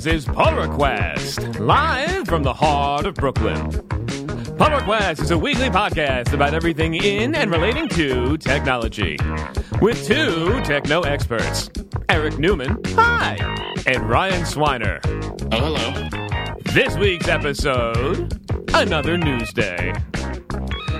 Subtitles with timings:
[0.00, 3.70] This is Pull Request, live from the heart of Brooklyn.
[4.56, 9.18] Pull Request is a weekly podcast about everything in and relating to technology.
[9.82, 11.68] With two techno experts,
[12.08, 13.36] Eric Newman, hi,
[13.86, 15.00] and Ryan Swiner.
[15.52, 16.56] Oh, hello.
[16.72, 18.40] This week's episode,
[18.72, 19.92] another news day.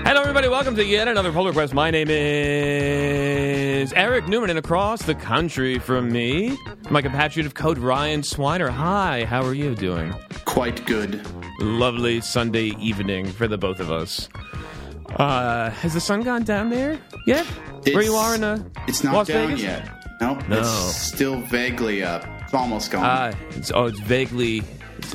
[0.05, 0.47] Hello, everybody.
[0.47, 1.73] Welcome to yet another Pull Request.
[1.73, 3.30] My name is
[3.93, 6.55] Eric Newman, and across the country from me,
[6.89, 8.69] my compatriot of code, Ryan Swiner.
[8.69, 10.13] Hi, how are you doing?
[10.45, 11.19] Quite good.
[11.59, 14.29] Lovely Sunday evening for the both of us.
[15.15, 17.45] Uh, has the sun gone down there yet?
[17.91, 19.63] Where you are in uh, It's not Las down Vegas?
[19.63, 19.89] yet.
[20.21, 20.47] Nope.
[20.47, 20.59] No.
[20.59, 22.23] It's still vaguely up.
[22.43, 23.03] It's almost gone.
[23.03, 24.61] Ah, it's, oh, it's vaguely.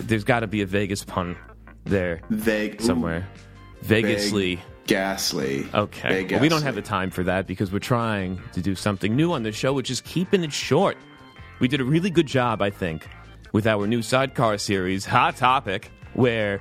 [0.01, 1.37] there's got to be a Vegas pun
[1.85, 2.81] there Vague.
[2.83, 3.27] ooh, somewhere.
[3.85, 4.59] Vegasly.
[4.87, 5.67] Ghastly.
[5.75, 6.09] Okay.
[6.09, 9.15] Vague Well, we don't have the time for that because we're trying to do something
[9.17, 10.97] new on the show, which is keeping it short.
[11.61, 13.07] We did a really good job, I think,
[13.53, 16.61] with our new sidecar series, Hot Topic, where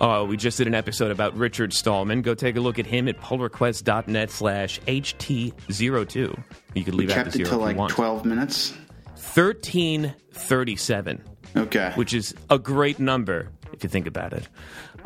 [0.00, 2.22] uh, we just did an episode about Richard Stallman.
[2.22, 6.38] Go take a look at him at pullrequest.net slash HT02.
[6.74, 7.92] You could leave out Kept the it zero to like want.
[7.92, 8.72] 12 minutes.
[9.16, 11.22] 1337,
[11.56, 11.92] Okay.
[11.94, 14.48] which is a great number if you think about it.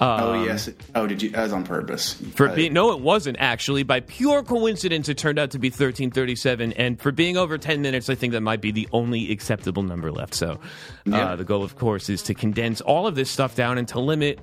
[0.01, 0.69] Oh, yes.
[0.95, 1.31] Oh, did you?
[1.31, 2.15] That was on purpose.
[2.35, 3.83] For Uh, being no, it wasn't actually.
[3.83, 7.83] By pure coincidence, it turned out to be thirteen thirty-seven, and for being over ten
[7.83, 10.35] minutes, I think that might be the only acceptable number left.
[10.35, 10.59] So,
[11.05, 11.31] Yeah.
[11.33, 14.01] uh, the goal, of course, is to condense all of this stuff down and to
[14.01, 14.39] limit.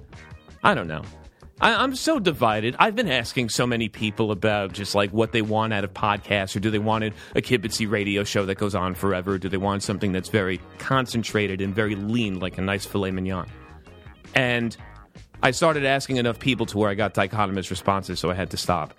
[0.64, 1.02] I don't know.
[1.60, 2.76] I, I'm so divided.
[2.78, 6.56] I've been asking so many people about just like what they want out of podcasts,
[6.56, 9.34] or do they want a kibitzy radio show that goes on forever?
[9.34, 13.10] Or Do they want something that's very concentrated and very lean, like a nice filet
[13.10, 13.48] mignon?
[14.36, 14.78] And
[15.42, 18.58] I started asking enough people to where I got dichotomous responses, so I had to
[18.58, 18.94] stop.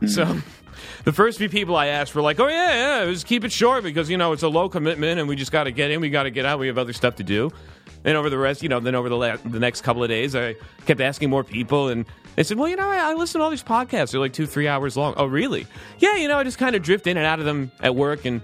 [0.00, 0.06] Hmm.
[0.06, 0.36] So
[1.04, 3.82] the first few people I asked were like, "Oh yeah, yeah, just keep it short
[3.84, 6.10] because you know it's a low commitment and we just got to get in, we
[6.10, 7.50] got to get out, we have other stuff to do."
[8.04, 10.34] And over the rest, you know, then over the la- the next couple of days,
[10.34, 10.56] I
[10.86, 12.04] kept asking more people, and
[12.36, 14.46] they said, "Well, you know, I, I listen to all these podcasts; they're like two,
[14.46, 15.66] three hours long." Oh, really?
[15.98, 18.24] Yeah, you know, I just kind of drift in and out of them at work
[18.24, 18.40] and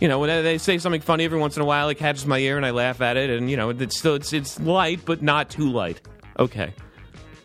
[0.00, 2.38] you know, when they say something funny every once in a while, it catches my
[2.38, 5.22] ear and I laugh at it, and you know, it's still it's it's light, but
[5.22, 6.00] not too light.
[6.40, 6.72] Okay,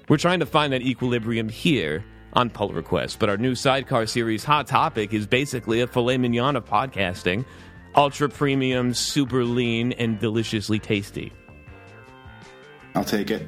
[0.08, 4.46] we're trying to find that equilibrium here on Pull Request, but our new sidecar series,
[4.46, 7.44] Hot Topic, is basically a filet mignon of podcasting,
[7.96, 11.34] ultra premium, super lean, and deliciously tasty.
[12.96, 13.46] I'll take it.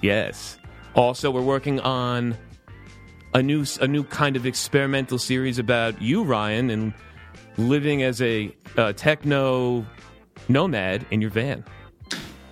[0.00, 0.58] Yes.
[0.94, 2.36] Also, we're working on
[3.34, 6.94] a new a new kind of experimental series about you, Ryan, and
[7.56, 9.84] living as a uh, techno
[10.48, 11.64] nomad in your van.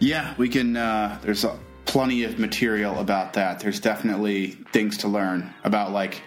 [0.00, 0.76] Yeah, we can.
[0.76, 1.56] Uh, there's uh,
[1.92, 3.60] plenty of material about that.
[3.60, 6.22] There's definitely things to learn about, like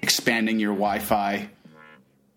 [0.00, 1.48] expanding your Wi-Fi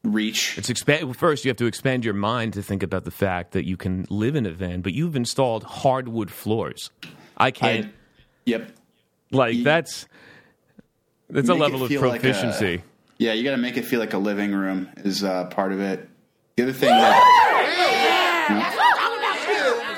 [0.03, 0.57] reach.
[0.57, 1.15] It's expand.
[1.15, 4.07] First, you have to expand your mind to think about the fact that you can
[4.09, 6.89] live in a van, but you've installed hardwood floors.
[7.37, 7.85] I can't.
[7.85, 7.91] I-
[8.45, 8.71] Yep.
[9.31, 10.07] like that's
[11.29, 12.81] that's a level of feel like a- proficiency.
[13.19, 15.79] Yeah, you got to make it feel like a living room is uh, part of
[15.79, 16.09] it.
[16.55, 17.13] The other thing that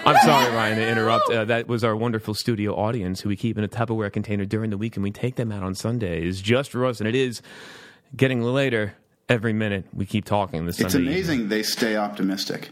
[0.06, 1.30] I'm sorry, Ryan, to interrupt.
[1.30, 4.70] Uh, that was our wonderful studio audience who we keep in a Tupperware container during
[4.70, 7.00] the week, and we take them out on Sundays just for us.
[7.00, 7.42] And it is
[8.16, 8.96] getting later
[9.30, 9.86] every minute.
[9.94, 11.10] We keep talking this it's Sunday.
[11.10, 11.24] evening.
[11.24, 12.72] amazing they stay optimistic.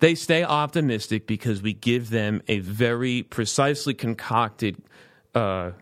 [0.00, 4.76] They stay optimistic because we give them a very precisely concocted
[5.34, 5.72] uh,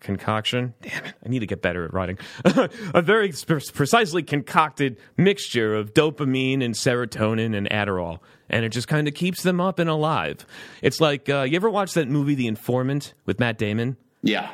[0.00, 0.74] concoction.
[0.82, 1.14] Damn it!
[1.24, 2.18] I need to get better at writing.
[2.44, 8.88] a very pre- precisely concocted mixture of dopamine and serotonin and Adderall, and it just
[8.88, 10.46] kind of keeps them up and alive.
[10.82, 13.96] It's like uh, you ever watch that movie, The Informant, with Matt Damon?
[14.22, 14.50] Yeah.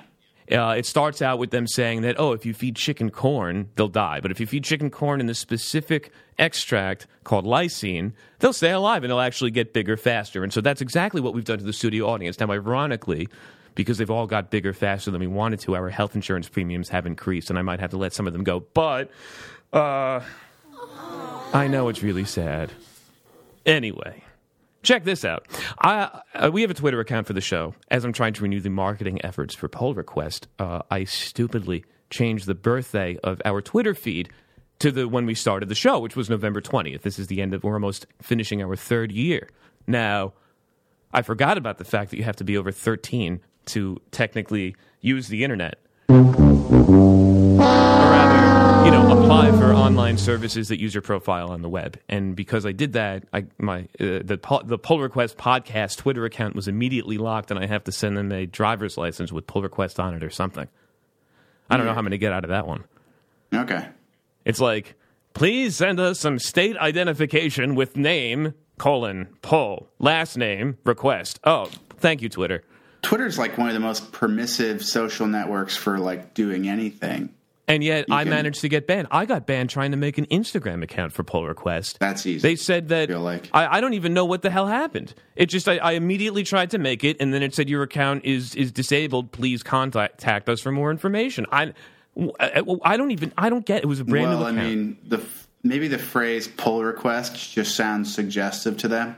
[0.51, 3.89] Uh, it starts out with them saying that, oh, if you feed chicken corn, they'll
[3.89, 4.21] die.
[4.21, 9.05] But if you feed chicken corn in the specific extract called lysine, they'll stay alive
[9.05, 10.43] and they'll actually get bigger faster.
[10.43, 12.41] And so that's exactly what we've done to the studio audience.
[12.41, 13.29] Now, ironically,
[13.79, 17.07] because they've all got bigger faster than we wanted to, our health insurance premiums have
[17.07, 18.59] increased, and I might have to let some of them go.
[18.59, 19.09] But
[19.73, 20.21] uh,
[21.55, 22.73] I know it's really sad.
[23.65, 24.25] Anyway.
[24.83, 25.47] Check this out.
[25.81, 27.77] I, uh, we have a Twitter account for the show.
[27.89, 32.47] As I'm trying to renew the marketing efforts for Pull Request, uh, I stupidly changed
[32.47, 34.29] the birthday of our Twitter feed
[34.81, 37.03] to the when we started the show, which was November 20th.
[37.03, 39.49] This is the end of we're almost finishing our third year.
[39.87, 40.33] Now,
[41.13, 45.29] I forgot about the fact that you have to be over 13 to technically use
[45.29, 45.79] the internet.
[46.11, 46.15] Or
[47.61, 51.99] rather, you know, apply for online services that use your profile on the web.
[52.09, 56.25] And because I did that, I my uh, the po- the pull request podcast Twitter
[56.25, 59.63] account was immediately locked, and I have to send them a driver's license with pull
[59.63, 60.69] request on it or something.
[61.71, 62.85] I don't know how I'm going to get out of that one.
[63.55, 63.87] Okay.
[64.47, 64.95] It's like,
[65.35, 71.41] please send us some state identification with name colon pull last name request.
[71.45, 71.69] Oh,
[71.99, 72.63] thank you, Twitter.
[73.03, 77.35] Twitter's like one of the most permissive social networks for like doing anything.
[77.69, 79.09] And yet, I can- managed to get banned.
[79.11, 81.99] I got banned trying to make an Instagram account for pull request.
[82.01, 82.41] That's easy.
[82.41, 83.51] They said that feel like.
[83.53, 85.13] I, I don't even know what the hell happened.
[85.37, 88.25] It just I, I immediately tried to make it, and then it said your account
[88.25, 89.33] is is disabled.
[89.33, 91.45] Please contact us for more information.
[91.53, 91.75] I
[92.41, 93.83] I, I don't even I don't get.
[93.83, 95.23] It was a brand well, new I mean, the
[95.63, 99.15] maybe the phrase "pull request" just sounds suggestive to them.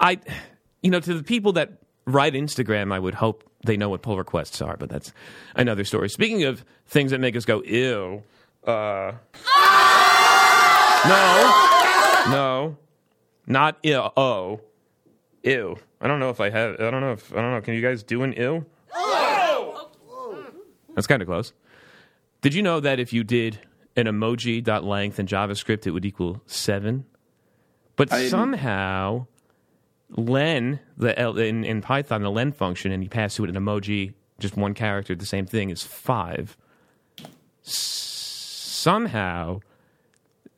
[0.00, 0.18] I,
[0.82, 4.18] you know, to the people that write Instagram, I would hope they know what pull
[4.18, 5.12] requests are, but that's
[5.56, 6.08] another story.
[6.10, 8.22] Speaking of things that make us go ew,
[8.66, 9.12] uh,
[11.06, 12.76] no, no,
[13.46, 14.02] not ew.
[14.16, 14.60] Oh,
[15.42, 15.76] ew.
[16.00, 16.80] I don't know if I have.
[16.80, 17.60] I don't know if I don't know.
[17.60, 18.66] Can you guys do an ew?
[20.94, 21.52] That's kind of close.
[22.40, 23.58] Did you know that if you did
[23.96, 27.04] an emoji.length in JavaScript, it would equal seven?
[27.96, 29.26] But I somehow,
[30.16, 33.56] len the L, in, in Python the len function, and you pass to it an
[33.56, 36.56] emoji, just one character, the same thing is five.
[37.66, 39.60] S- somehow,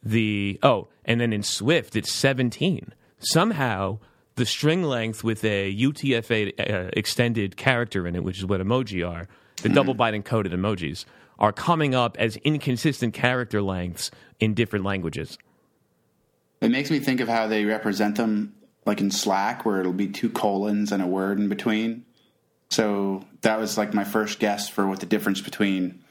[0.03, 2.93] the oh, and then in Swift it's seventeen.
[3.19, 3.99] Somehow,
[4.35, 9.09] the string length with a UTF-8 uh, extended character in it, which is what emoji
[9.09, 9.27] are,
[9.63, 11.07] the double byte encoded emojis,
[11.39, 15.39] are coming up as inconsistent character lengths in different languages.
[16.61, 18.55] It makes me think of how they represent them,
[18.87, 22.05] like in Slack, where it'll be two colons and a word in between.
[22.71, 26.03] So that was like my first guess for what the difference between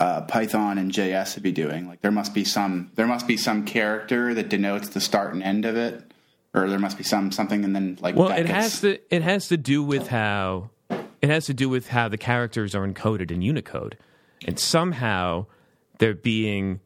[0.00, 1.88] uh, Python and JS would be doing.
[1.88, 5.42] Like there must be some there must be some character that denotes the start and
[5.42, 6.12] end of it,
[6.54, 9.22] or there must be some something, and then like Well, it gets- has to it
[9.22, 13.30] has to do with how it has to do with how the characters are encoded
[13.30, 13.96] in Unicode,
[14.46, 15.46] and somehow
[15.98, 16.80] they're being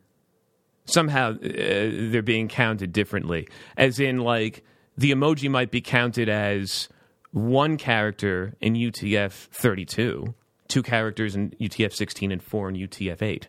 [0.86, 3.48] somehow uh, they're being counted differently.
[3.76, 4.64] As in, like
[4.98, 6.88] the emoji might be counted as
[7.30, 10.34] one character in UTF-32,
[10.66, 13.44] two characters in UTF-16, and four in UTF-8.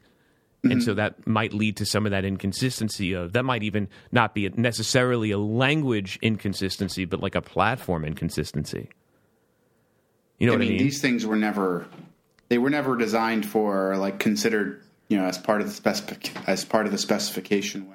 [0.64, 4.36] And so that might lead to some of that inconsistency of that might even not
[4.36, 8.90] be necessarily a language inconsistency, but like a platform inconsistency.
[10.38, 10.84] You know I what mean, I mean?
[10.84, 11.88] these things were never
[12.50, 16.34] they were never designed for or, like considered you know as part of the specific
[16.46, 17.88] as part of the specification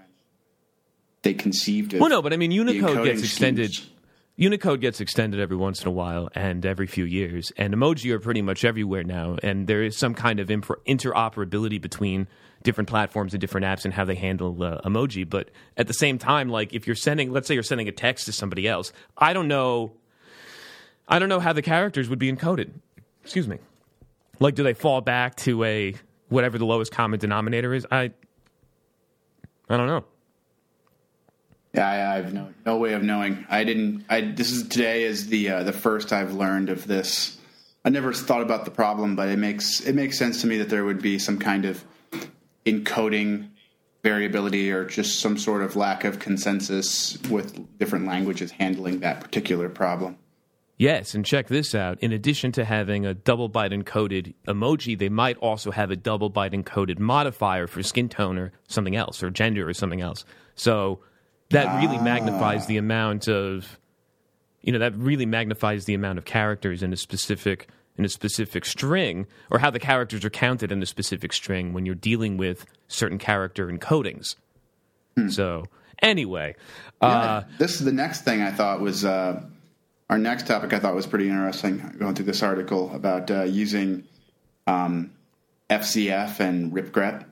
[1.25, 3.73] they conceived of well, no, but I mean Unicode gets extended.
[3.75, 3.91] schemes.
[4.37, 8.19] Unicode gets extended every once in a while and every few years, and emoji are
[8.19, 9.37] pretty much everywhere now.
[9.43, 12.27] And there is some kind of interoperability between
[12.65, 15.29] different platforms and different apps and how they handle uh, emoji.
[15.29, 18.27] But at the same time, like if you're sending, let's say you're sending a text
[18.27, 19.93] to somebody else, I don't know,
[21.07, 22.71] I don't know how the characters would be encoded.
[23.23, 23.59] Excuse me.
[24.41, 25.95] Like, do they fall back to a
[26.29, 27.87] whatever the lowest common denominator is?
[27.91, 28.11] I,
[29.69, 30.05] I don't know.
[31.75, 33.45] Yeah, I, I have no no way of knowing.
[33.51, 34.05] I didn't.
[34.09, 37.37] I this is today is the uh, the first I've learned of this.
[37.85, 40.69] I never thought about the problem, but it makes it makes sense to me that
[40.69, 41.85] there would be some kind of
[42.65, 43.49] encoding
[44.05, 49.69] variability or just some sort of lack of consensus with different languages handling that particular
[49.69, 50.17] problem.
[50.77, 51.99] Yes, and check this out.
[52.01, 56.31] In addition to having a double byte encoded emoji, they might also have a double
[56.31, 60.25] byte encoded modifier for skin tone or something else, or gender or something else.
[60.57, 61.01] So
[61.55, 63.79] that really magnifies the amount of,
[64.63, 68.65] you know, that really magnifies the amount of characters in a specific in a specific
[68.65, 72.67] string, or how the characters are counted in a specific string when you're dealing with
[72.89, 74.35] certain character encodings.
[75.29, 75.67] So
[76.03, 76.57] anyway,
[77.01, 79.41] uh, this is the next thing I thought was uh,
[80.11, 80.73] our next topic.
[80.73, 81.95] I thought was pretty interesting.
[81.99, 84.03] Going through this article about uh, using
[84.67, 85.13] um,
[85.71, 87.25] FZF and ripgrep.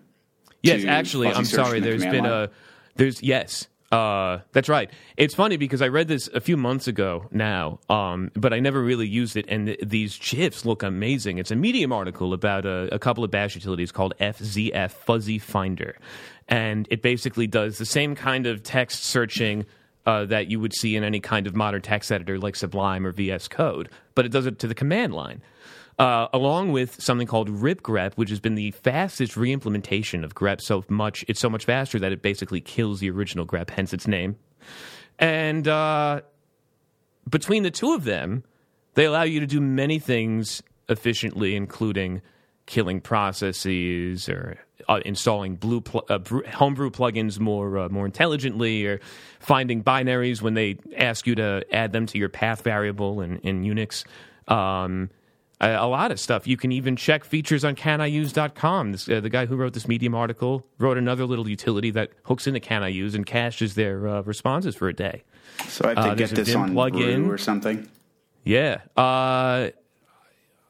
[0.62, 1.80] Yes, actually, I'm sorry.
[1.80, 2.32] There's been line.
[2.32, 2.50] a
[2.94, 3.66] there's yes.
[3.92, 4.90] Uh, that's right.
[5.18, 8.80] It's funny because I read this a few months ago now, um, but I never
[8.80, 9.44] really used it.
[9.48, 11.36] And th- these GIFs look amazing.
[11.36, 15.98] It's a Medium article about a, a couple of Bash utilities called FZF Fuzzy Finder,
[16.48, 19.66] and it basically does the same kind of text searching
[20.06, 23.12] uh, that you would see in any kind of modern text editor like Sublime or
[23.12, 25.42] VS Code, but it does it to the command line
[25.98, 30.84] uh, along with something called ripgrep, which has been the fastest reimplementation of grep so
[30.88, 34.36] much it's so much faster that it basically kills the original grep, hence its name.
[35.18, 36.22] And uh,
[37.28, 38.44] between the two of them,
[38.94, 42.22] they allow you to do many things efficiently, including
[42.66, 44.56] killing processes or
[44.88, 46.18] uh, installing blue pl- uh,
[46.52, 49.00] homebrew plugins more uh, more intelligently, or
[49.38, 53.62] finding binaries when they ask you to add them to your path variable in, in
[53.62, 54.04] Unix.
[54.48, 55.10] Um,
[55.62, 56.46] uh, a lot of stuff.
[56.46, 58.92] You can even check features on caniuse.com.
[58.92, 62.46] This, uh, the guy who wrote this Medium article wrote another little utility that hooks
[62.46, 65.22] into Can I Use and caches their uh, responses for a day.
[65.68, 67.24] So I have to Uh, get this on plugin.
[67.24, 67.88] Brew or something.
[68.44, 69.68] Yeah, uh,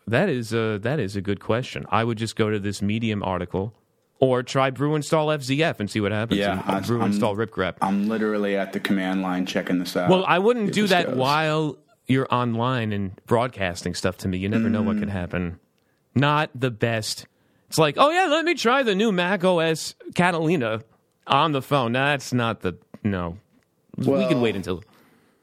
[0.07, 1.87] that is a, that is a good question.
[1.91, 3.73] I would just go to this Medium article
[4.19, 6.39] or try brew install FZF and see what happens.
[6.39, 7.75] Yeah, I- brew I'm- install ripgrep.
[7.81, 10.11] I'm literally at the command line checking this out.
[10.11, 11.17] Well, I wouldn't do that goes.
[11.17, 14.39] while you're online and broadcasting stuff to me.
[14.39, 15.01] You never know what Mm.
[15.01, 15.59] could happen.
[16.15, 17.27] Not the best.
[17.69, 20.83] It's like, oh yeah, let me try the new Mac OS Catalina
[21.27, 21.93] on the phone.
[21.93, 23.39] That's not the no.
[23.97, 24.83] we can wait until.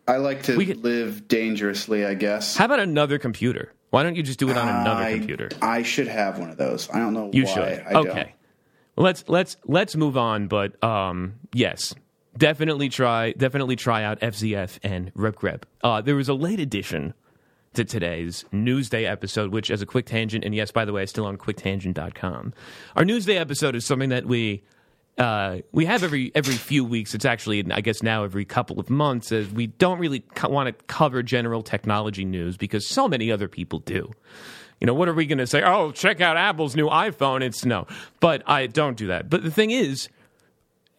[0.07, 2.55] I like to we could- live dangerously, I guess.
[2.57, 3.71] How about another computer?
[3.91, 5.49] Why don't you just do it on another I, computer?
[5.61, 6.87] I should have one of those.
[6.91, 7.53] I don't know You why.
[7.53, 7.63] should.
[7.87, 8.13] I okay.
[8.13, 8.29] Don't.
[9.05, 10.47] Let's let's let's move on.
[10.47, 11.95] But um, yes,
[12.39, 15.63] definitely try definitely try out FZF and RipGrep.
[15.83, 17.13] Uh, there was a late addition
[17.73, 21.25] to today's Newsday episode, which, as a quick tangent, and yes, by the way, still
[21.25, 22.53] on quicktangent.com.
[22.95, 24.63] Our Newsday episode is something that we
[25.19, 27.13] uh, we have every every few weeks.
[27.13, 29.31] It's actually, I guess, now every couple of months.
[29.31, 33.47] As we don't really co- want to cover general technology news because so many other
[33.47, 34.11] people do.
[34.79, 35.61] You know, what are we going to say?
[35.61, 37.41] Oh, check out Apple's new iPhone.
[37.41, 37.85] It's no,
[38.21, 39.29] but I don't do that.
[39.29, 40.07] But the thing is,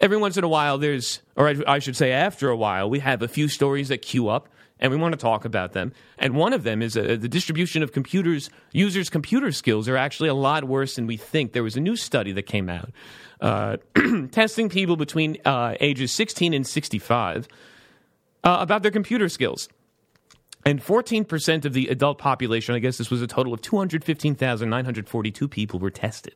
[0.01, 3.01] every once in a while, there's, or I, I should say, after a while, we
[3.01, 4.49] have a few stories that queue up.
[4.83, 5.93] And we want to talk about them.
[6.19, 10.31] And one of them is uh, the distribution of computers, users' computer skills are actually
[10.31, 11.53] a lot worse than we think.
[11.53, 12.91] There was a new study that came out
[13.41, 13.77] uh,
[14.31, 17.49] testing people between uh, ages 16 and 65
[18.43, 19.69] uh, about their computer skills.
[20.65, 25.81] And 14% of the adult population, I guess this was a total of 215,942 people
[25.81, 26.35] were tested.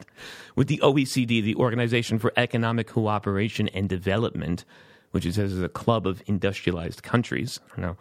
[0.57, 4.65] With the OECD, the Organization for Economic Cooperation and Development,
[5.11, 7.61] which it says is a club of industrialized countries.
[7.67, 7.97] I don't know.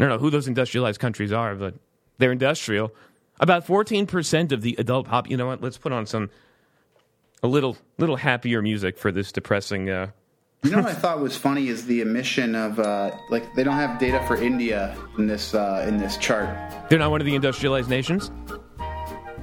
[0.00, 1.74] I don't know who those industrialized countries are, but
[2.18, 2.92] they're industrial.
[3.40, 5.30] About 14% of the adult pop.
[5.30, 5.62] You know what?
[5.62, 6.30] Let's put on some
[7.42, 10.10] a little little happier music for this depressing uh,
[10.64, 13.76] You know what I thought was funny is the emission of uh, like they don't
[13.76, 16.48] have data for India in this uh, in this chart.
[16.90, 18.32] They're not one of the industrialized nations?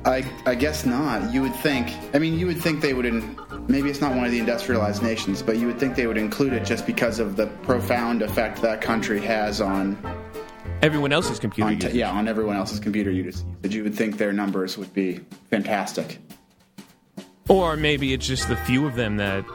[0.04, 1.34] I I guess not.
[1.34, 1.94] You would think.
[2.14, 3.06] I mean, you would think they would.
[3.06, 6.18] In, maybe it's not one of the industrialized nations, but you would think they would
[6.18, 9.98] include it just because of the profound effect that country has on,
[10.82, 13.46] Everyone else's computer on yeah on everyone else's computer usage.
[13.64, 16.20] You would think their numbers would be fantastic.
[17.48, 19.46] Or maybe it's just the few of them that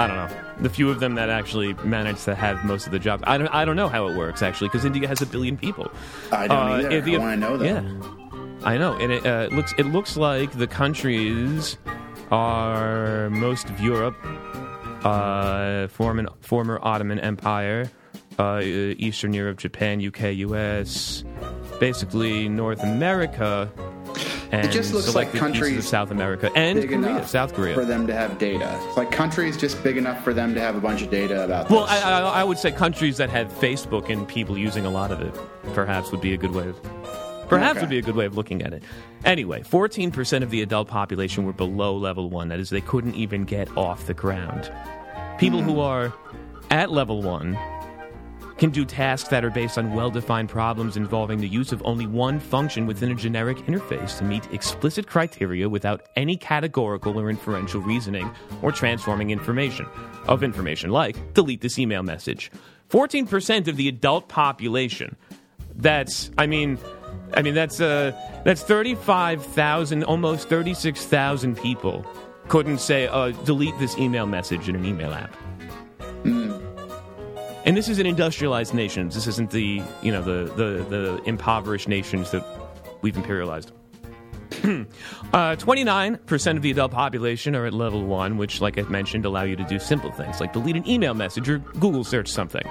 [0.00, 0.28] I don't know.
[0.62, 3.22] The few of them that actually manage to have most of the jobs.
[3.26, 3.48] I don't.
[3.48, 5.90] I don't know how it works actually, because India has a billion people.
[6.32, 6.90] I don't Uh, either.
[6.90, 7.66] if the- I want to know that.
[7.66, 9.72] Yeah, I know, and it uh, looks.
[9.78, 11.76] It looks like the countries
[12.30, 14.16] are most of Europe,
[15.04, 17.90] uh, former former Ottoman Empire,
[18.38, 21.24] uh, Eastern Europe, Japan, UK, US,
[21.78, 23.70] basically North America.
[24.52, 27.74] And just looks like countries of South America and Big Korea, enough South Korea.
[27.74, 28.80] for them to have data.
[28.96, 31.70] Like countries just big enough for them to have a bunch of data about.
[31.70, 32.02] Well, this.
[32.02, 35.20] I, I, I would say countries that have Facebook and people using a lot of
[35.20, 35.34] it,
[35.74, 36.80] perhaps would be a good way of.
[37.48, 37.80] Perhaps Okay.
[37.80, 38.82] would be a good way of looking at it.
[39.24, 42.48] Anyway, 14% of the adult population were below level one.
[42.48, 44.72] That is, they couldn't even get off the ground.
[45.38, 45.80] People who hmm.
[45.80, 46.12] are
[46.70, 47.58] at level one
[48.60, 52.06] can do tasks that are based on well defined problems involving the use of only
[52.06, 57.80] one function within a generic interface to meet explicit criteria without any categorical or inferential
[57.80, 59.86] reasoning or transforming information
[60.28, 62.52] of information like delete this email message.
[62.90, 65.16] 14% of the adult population.
[65.76, 66.78] That's I mean
[67.32, 68.12] I mean that's uh
[68.44, 72.04] that's 35,000 almost 36,000 people
[72.48, 75.34] couldn't say uh, delete this email message in an email app.
[77.64, 79.14] And this is an industrialized nations.
[79.14, 82.44] This isn't the you know the the, the impoverished nations that
[83.02, 83.72] we've imperialized.
[85.32, 89.44] uh, 29% of the adult population are at level one, which, like I mentioned, allow
[89.44, 92.66] you to do simple things like delete an email message or Google search something.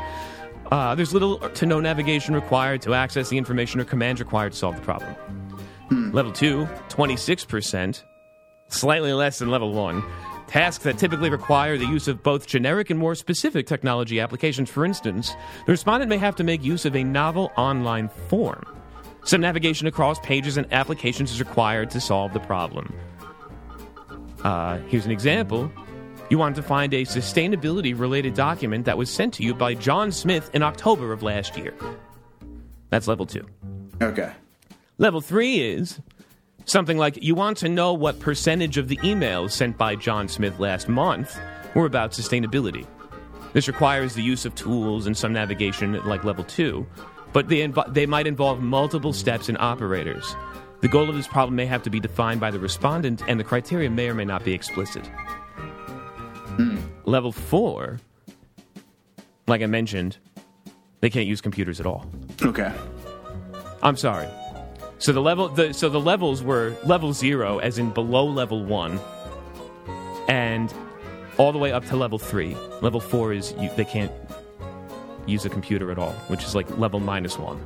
[0.71, 4.57] Uh, there's little to no navigation required to access the information or commands required to
[4.57, 5.15] solve the problem.
[6.11, 8.03] Level two, 26%,
[8.67, 10.03] slightly less than level one.
[10.49, 14.67] Tasks that typically require the use of both generic and more specific technology applications.
[14.67, 15.35] For instance,
[15.67, 18.63] the respondent may have to make use of a novel online form.
[19.23, 22.91] Some navigation across pages and applications is required to solve the problem.
[24.43, 25.71] Uh, here's an example.
[26.31, 30.11] You want to find a sustainability related document that was sent to you by John
[30.11, 31.75] Smith in October of last year.
[32.89, 33.45] That's level two.
[34.01, 34.31] okay.
[34.97, 36.01] Level three is
[36.69, 40.59] something like you want to know what percentage of the emails sent by John Smith
[40.59, 41.39] last month
[41.75, 42.85] were about sustainability.
[43.53, 46.85] This requires the use of tools and some navigation at like level two.
[47.33, 50.35] but they, inv- they might involve multiple steps and operators.
[50.81, 53.43] The goal of this problem may have to be defined by the respondent, and the
[53.43, 55.05] criteria may or may not be explicit.
[56.55, 56.77] Hmm.
[57.05, 57.99] Level four,
[59.47, 60.17] like I mentioned,
[61.01, 62.05] they can't use computers at all.
[62.41, 62.73] Okay.
[63.83, 64.27] I'm sorry.
[64.99, 68.99] So the level, the, so the levels were level zero, as in below level one,
[70.27, 70.73] and
[71.37, 72.55] all the way up to level three.
[72.81, 74.11] Level four is you, they can't
[75.25, 77.57] use a computer at all, which is like level minus one.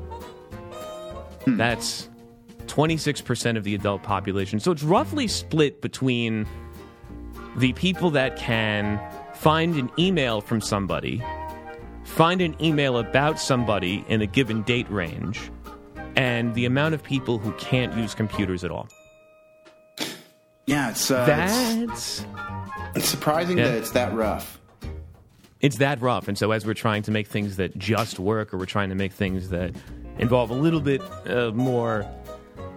[1.45, 1.57] Hmm.
[1.57, 2.07] That's
[2.67, 4.59] 26% of the adult population.
[4.59, 6.47] So it's roughly split between
[7.57, 8.99] the people that can
[9.33, 11.23] find an email from somebody,
[12.03, 15.51] find an email about somebody in a given date range,
[16.15, 18.87] and the amount of people who can't use computers at all.
[20.65, 22.25] Yeah, it's uh, it's, That's
[22.95, 23.65] it's surprising Yeah.
[23.69, 24.59] that it's that rough.
[25.59, 26.27] it's that rough.
[26.27, 28.95] And so as we're trying to make things that just work, or we're trying to
[28.95, 29.71] make things that
[30.19, 32.05] involve a little bit uh, more,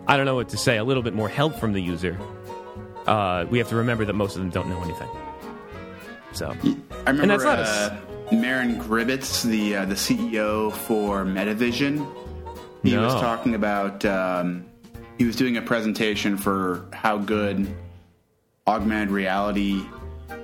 [0.08, 2.18] I don't know what to say, a little bit more help from the user,
[3.06, 5.08] uh, we have to remember that most of them don't know anything.
[6.32, 6.48] So
[7.06, 12.04] I remember that's not a uh, Meron Gribetz, the uh, the CEO for Metavision.
[12.90, 14.66] He was talking about um,
[15.18, 17.74] he was doing a presentation for how good
[18.66, 19.82] augmented reality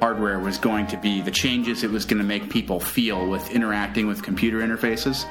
[0.00, 3.50] hardware was going to be, the changes it was going to make people feel with
[3.50, 5.26] interacting with computer interfaces.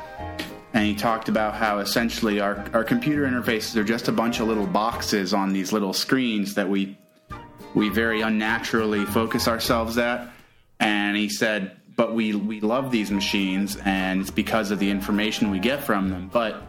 [0.73, 4.47] And he talked about how essentially our, our computer interfaces are just a bunch of
[4.47, 6.97] little boxes on these little screens that we
[7.73, 10.27] we very unnaturally focus ourselves at.
[10.79, 15.51] And he said, but we, we love these machines and it's because of the information
[15.51, 16.29] we get from them.
[16.31, 16.63] But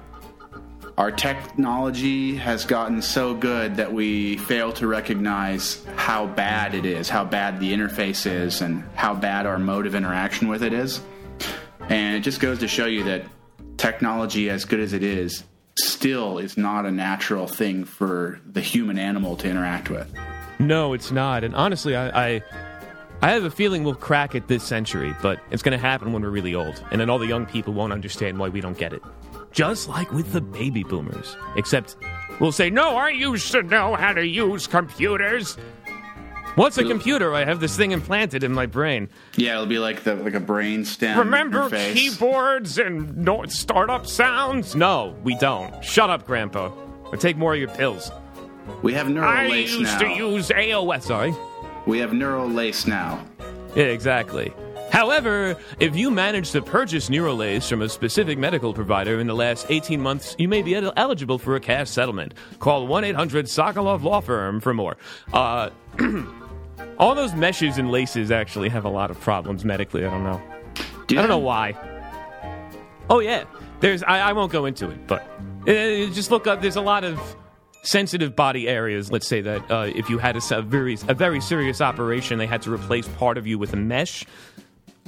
[0.98, 7.08] our technology has gotten so good that we fail to recognize how bad it is,
[7.08, 11.00] how bad the interface is, and how bad our mode of interaction with it is.
[11.88, 13.24] And it just goes to show you that
[13.78, 15.44] technology, as good as it is,
[15.78, 20.12] still is not a natural thing for the human animal to interact with.
[20.58, 21.42] No, it's not.
[21.42, 22.42] And honestly, I, I,
[23.22, 26.22] I have a feeling we'll crack it this century, but it's going to happen when
[26.22, 28.92] we're really old, and then all the young people won't understand why we don't get
[28.92, 29.02] it.
[29.52, 31.96] Just like with the baby boomers, except
[32.40, 35.56] we'll say, "No, I used to know how to use computers."
[36.54, 37.32] What's a computer?
[37.34, 39.08] I have this thing implanted in my brain.
[39.36, 41.18] Yeah, it'll be like the like a brain stem.
[41.18, 41.94] Remember interface.
[41.94, 44.74] keyboards and no- startup sounds?
[44.76, 45.82] No, we don't.
[45.82, 46.70] Shut up, Grandpa.
[47.06, 48.10] Or take more of your pills.
[48.82, 51.02] We have neural I lace used to use AOS.
[51.04, 51.34] Sorry.
[51.86, 53.24] we have neural lace now.
[53.74, 54.52] Yeah, exactly.
[54.92, 59.64] However, if you manage to purchase Neurolace from a specific medical provider in the last
[59.70, 62.34] 18 months, you may be el- eligible for a cash settlement.
[62.58, 64.98] Call 1 800 Sokolove Law Firm for more.
[65.32, 65.70] Uh,
[66.98, 70.04] all those meshes and laces actually have a lot of problems medically.
[70.04, 70.42] I don't know.
[71.06, 71.74] Do I don't know why.
[73.08, 73.44] Oh yeah,
[73.80, 74.02] there's.
[74.02, 75.22] I, I won't go into it, but
[75.66, 76.60] uh, just look up.
[76.60, 77.18] There's a lot of
[77.82, 79.10] sensitive body areas.
[79.10, 82.46] Let's say that uh, if you had a, a very a very serious operation, they
[82.46, 84.26] had to replace part of you with a mesh.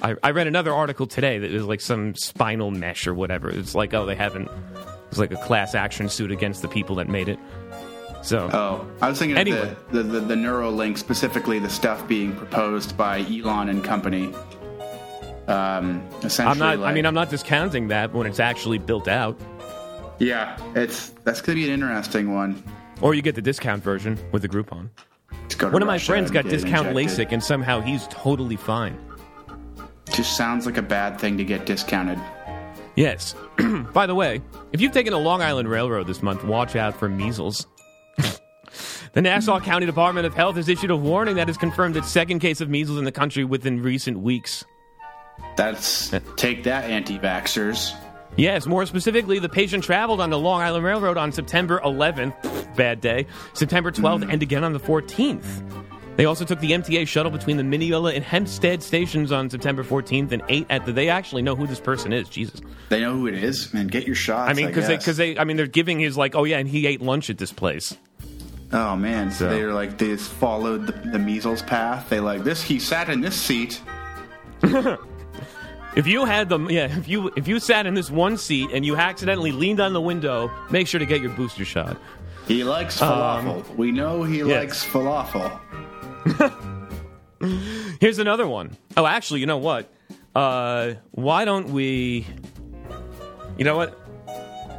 [0.04, 3.48] I, I read another article today that was like some spinal mesh or whatever.
[3.48, 4.48] It's like oh they haven't.
[5.08, 7.38] It's like a class action suit against the people that made it.
[8.22, 9.60] So Oh, I was thinking Anyway.
[9.70, 14.32] of the, the, the, the Neuralink, specifically the stuff being proposed by Elon and company.
[15.46, 16.86] Um, essentially, I'm not.
[16.88, 19.38] I mean, I'm not discounting that when it's actually built out.
[20.18, 22.62] yeah, it's that's going to be an interesting one.
[23.02, 24.88] Or you get the discount version with the Groupon.
[25.48, 26.88] Just go to One of my friends got discount.
[26.96, 28.98] LASIK, and somehow he's totally fine.
[30.12, 32.20] Just sounds like a bad thing to get discounted.
[32.96, 33.34] Yes.
[33.92, 34.40] By the way,
[34.72, 37.66] if you've taken a Long Island Railroad this month, watch out for measles.
[39.12, 42.38] the Nassau County Department of Health has issued a warning that has confirmed its second
[42.38, 44.64] case of measles in the country within recent weeks.
[45.56, 47.94] That's uh, take that, anti-vaxxers.
[48.36, 53.00] Yes, more specifically, the patient traveled on the Long Island Railroad on September 11th, bad
[53.00, 54.30] day, September 12th, hmm.
[54.30, 55.62] and again on the 14th.
[56.16, 60.31] They also took the MTA shuttle between the Mineola and Hempstead stations on September 14th
[60.31, 60.92] and ate at the.
[60.92, 62.29] They actually know who this person is.
[62.29, 62.61] Jesus.
[62.88, 63.88] They know who it is, man.
[63.88, 64.48] Get your shots.
[64.48, 66.68] I mean, because they, because they, I mean, they're giving his like, oh yeah, and
[66.68, 67.96] he ate lunch at this place.
[68.72, 72.09] Oh man, so So- they were like they just followed the, the measles path.
[72.09, 72.62] They like this.
[72.62, 73.81] He sat in this seat.
[75.96, 78.85] If you had them, yeah, if you if you sat in this one seat and
[78.85, 81.96] you accidentally leaned on the window, make sure to get your booster shot.
[82.48, 83.77] He likes falafel.
[83.77, 84.59] we know he Um, yes.
[84.59, 85.61] likes falafel.
[88.00, 88.76] Here's another one.
[88.96, 89.92] Oh, actually, you know what?
[90.34, 92.26] Uh, why don't we?
[93.58, 93.90] You know what?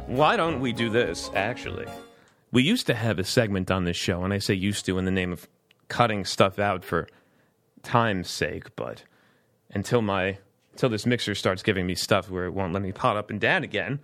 [0.06, 1.30] Why don't we do this?
[1.34, 1.86] Actually,
[2.52, 5.04] we used to have a segment on this show, and I say used to in
[5.04, 5.48] the name of
[5.88, 7.08] cutting stuff out for
[7.82, 8.74] time's sake.
[8.76, 9.04] But
[9.70, 10.38] until my
[10.72, 13.40] until this mixer starts giving me stuff where it won't let me pot up and
[13.40, 14.00] down again,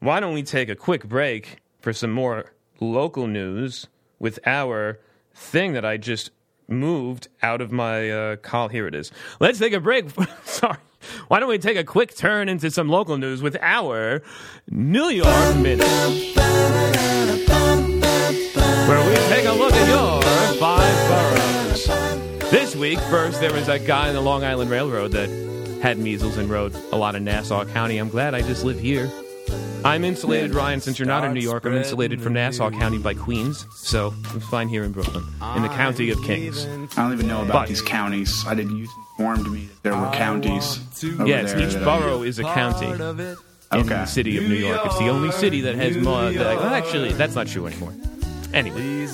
[0.00, 3.86] why don't we take a quick break for some more local news
[4.18, 4.98] with our
[5.34, 6.30] thing that I just
[6.68, 8.68] moved out of my uh, call.
[8.68, 9.10] Here it is.
[9.40, 10.06] Let's take a break.
[10.44, 10.78] Sorry.
[11.28, 14.22] Why don't we take a quick turn into some local news with our
[14.70, 15.86] New York Minute?
[18.88, 20.22] Where we take a look at your
[20.58, 21.86] five boroughs.
[22.50, 25.28] This week, first, there was a guy on the Long Island Railroad that
[25.82, 27.98] had measles and rode a lot of Nassau County.
[27.98, 29.10] I'm glad I just live here.
[29.84, 30.80] I'm insulated, Ryan.
[30.80, 34.40] Since you're not in New York, I'm insulated from Nassau County by Queens, so I'm
[34.40, 35.24] fine here in Brooklyn,
[35.56, 36.66] in the county of Kings.
[36.66, 38.44] I don't even know about But- these counties.
[38.46, 38.76] I didn't.
[38.76, 38.88] You
[39.18, 40.80] informed me that there were counties.
[41.04, 43.88] Over Yes, there each that I- borough is a county in Okay.
[43.88, 44.80] the city of New York.
[44.84, 46.30] It's the only city that has more.
[46.32, 47.92] That, well, actually, that's not true anymore.
[48.54, 49.06] Anyway,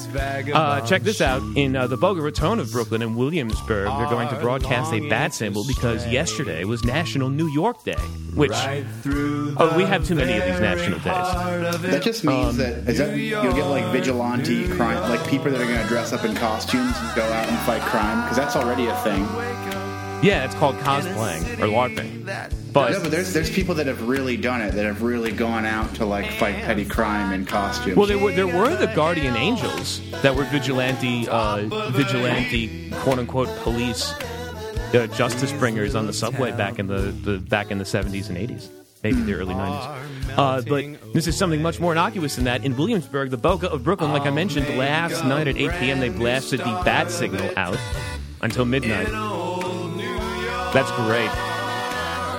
[0.53, 1.43] uh, check this out.
[1.57, 5.35] In uh, the Boca Raton of Brooklyn and Williamsburg, they're going to broadcast a bat
[5.35, 7.95] symbol because yesterday was National New York Day,
[8.35, 11.83] which oh, we have too many of these national days.
[11.83, 15.61] That just Um, means that is that you'll get like vigilante crime, like people that
[15.61, 18.57] are going to dress up in costumes and go out and fight crime because that's
[18.57, 19.27] already a thing.
[20.25, 22.25] Yeah, it's called cosplaying or LARPing.
[22.73, 25.67] But No, But there's there's people that have really done it that have really gone
[25.67, 27.95] out to like fight petty crime in costumes.
[27.95, 33.49] Well, there were there were the guardian angels that were vigilante, uh, vigilante, quote unquote,
[33.59, 34.13] police,
[34.95, 38.39] uh, justice bringers on the subway back in the, the back in the seventies and
[38.39, 38.71] eighties,
[39.03, 39.87] maybe the early nineties.
[40.39, 42.65] Uh, but this is something much more innocuous than that.
[42.65, 46.09] In Williamsburg, the Boca of Brooklyn, like I mentioned last night at eight p.m., they
[46.09, 47.79] blasted the bat signal out
[48.41, 49.09] until midnight.
[50.75, 51.31] That's great.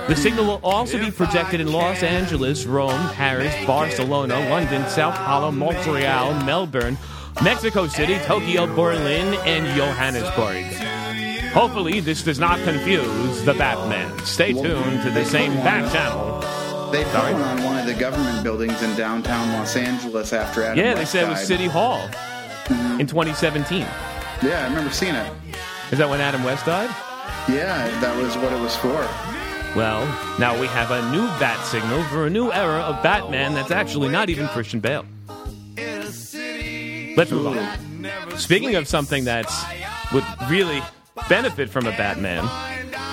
[0.08, 5.50] The signal will also be projected in Los Angeles, Rome, Paris, Barcelona, London, Sao Paulo,
[5.50, 6.96] Montreal, Melbourne,
[7.42, 10.64] Mexico City, Tokyo, Berlin, and Johannesburg.
[11.52, 14.16] Hopefully, this does not confuse the Batman.
[14.26, 16.92] Stay tuned to the same Bat channel.
[16.92, 20.92] they one on one of the government buildings in downtown Los Angeles after Adam Yeah,
[20.92, 21.46] they West said it was died.
[21.46, 23.00] City Hall mm-hmm.
[23.00, 23.80] in 2017.
[24.42, 25.32] Yeah, I remember seeing it.
[25.90, 26.94] Is that when Adam West died?
[27.48, 29.08] Yeah, that was what it was for.
[29.76, 30.06] Well,
[30.38, 34.08] now we have a new bat signal for a new era of Batman that's actually
[34.08, 35.04] not even Christian Bale.
[35.76, 38.38] Let's move on.
[38.38, 39.46] Speaking of something that
[40.12, 40.82] would really
[41.28, 42.44] benefit from a Batman,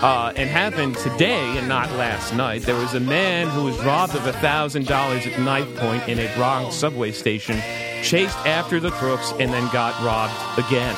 [0.04, 4.16] uh, and happened today and not last night, there was a man who was robbed
[4.16, 7.56] of thousand dollars at knife point in a Bronx subway station,
[8.04, 10.96] chased after the crooks, and then got robbed again.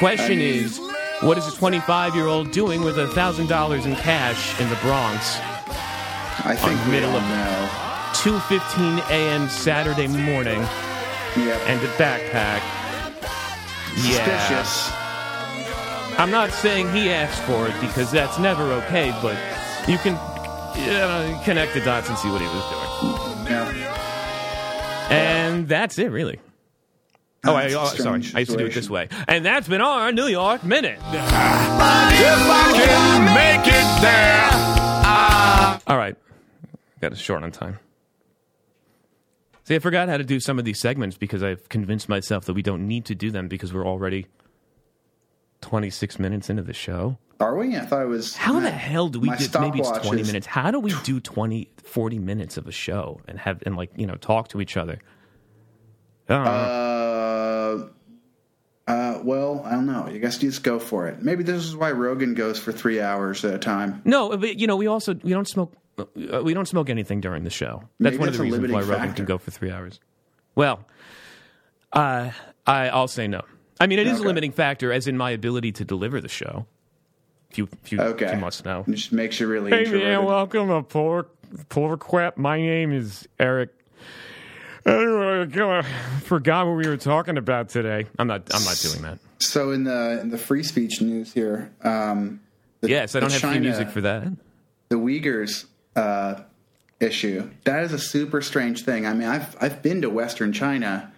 [0.00, 0.80] Question is,
[1.20, 5.36] what is a 25 year old doing with $1,000 in cash in the Bronx?
[6.46, 7.68] I think middle of- now.
[8.14, 9.48] 2:15 a.m.
[9.50, 10.60] Saturday morning
[11.36, 11.60] Yep.
[11.68, 12.60] and a backpack.
[13.96, 14.24] Yeah.
[14.24, 14.90] Suspicious.
[16.18, 19.36] I'm not saying he asked for it because that's never okay, but
[19.86, 23.46] you can uh, connect the dots and see what he was doing.
[23.50, 25.10] Yeah.
[25.10, 26.38] And that's it, really.
[27.44, 27.98] Oh, I, oh, sorry.
[27.98, 29.08] strange I used to do it this way.
[29.26, 30.98] And that's been our New York Minute.
[30.98, 32.10] If ah.
[32.52, 36.16] I can make it there, All right.
[37.00, 37.78] Got it short on time.
[39.64, 42.52] See, I forgot how to do some of these segments because I've convinced myself that
[42.52, 44.26] we don't need to do them because we're already
[45.62, 47.16] 26 minutes into the show.
[47.38, 47.74] Are we?
[47.74, 48.36] I thought it was.
[48.36, 50.46] How the hell do we My do maybe it's 20 is- minutes?
[50.46, 54.06] How do we do 20 40 minutes of a show and have and like, you
[54.06, 54.98] know, talk to each other?
[56.28, 56.99] I don't know.
[57.78, 60.04] Uh, uh, well, I don't know.
[60.06, 61.22] I guess you just go for it.
[61.22, 64.02] Maybe this is why Rogan goes for three hours at a time.
[64.04, 67.44] no, but you know, we also we don't smoke uh, we don't smoke anything during
[67.44, 67.82] the show.
[68.00, 69.14] That's Maybe one of the reasons why Rogan factor.
[69.14, 70.00] can go for 3 hours.
[70.54, 70.84] Well,
[71.92, 72.30] uh,
[72.66, 73.42] I I'll say no.
[73.78, 76.66] I mean, it is a limiting factor as in my ability to deliver the show.
[77.50, 78.84] If you if you, if you must know.
[78.86, 80.08] It just makes you really Hey introverted.
[80.08, 81.26] man, welcome to Polar
[81.68, 82.36] Polar Quap.
[82.36, 83.70] My name is Eric.
[84.86, 85.82] I
[86.24, 88.06] forgot what we were talking about today.
[88.18, 88.54] I'm not.
[88.54, 89.18] I'm not doing that.
[89.40, 92.40] So in the in the free speech news here, um,
[92.80, 94.28] the, Yes, I don't have China, theme music for that.
[94.88, 95.66] the Uyghurs
[95.96, 96.42] uh,
[97.00, 97.50] issue.
[97.64, 99.06] That is a super strange thing.
[99.06, 101.12] I mean, I've I've been to Western China,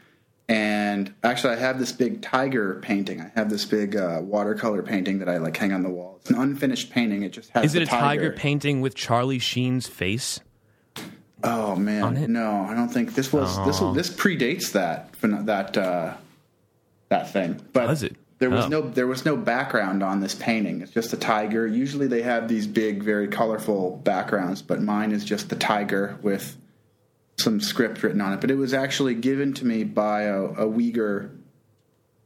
[0.49, 3.21] and actually, I have this big tiger painting.
[3.21, 6.19] I have this big uh, watercolor painting that I like hang on the wall.
[6.21, 7.23] It's an unfinished painting.
[7.23, 7.65] It just has.
[7.67, 10.41] Is it a tiger painting with Charlie Sheen's face?
[11.45, 13.93] Oh man, no, I don't think this was this Oh.
[13.93, 16.15] this predates that that uh,
[17.09, 17.61] that thing.
[17.73, 18.17] But Does it?
[18.39, 18.69] There was Oh.
[18.69, 20.83] no there was no background on this painting.
[20.83, 21.67] It's just a tiger.
[21.67, 26.57] Usually they have these big, very colorful backgrounds, but mine is just the tiger with
[27.39, 28.41] some script written on it.
[28.41, 31.31] But it was actually given to me by a, a Uyghur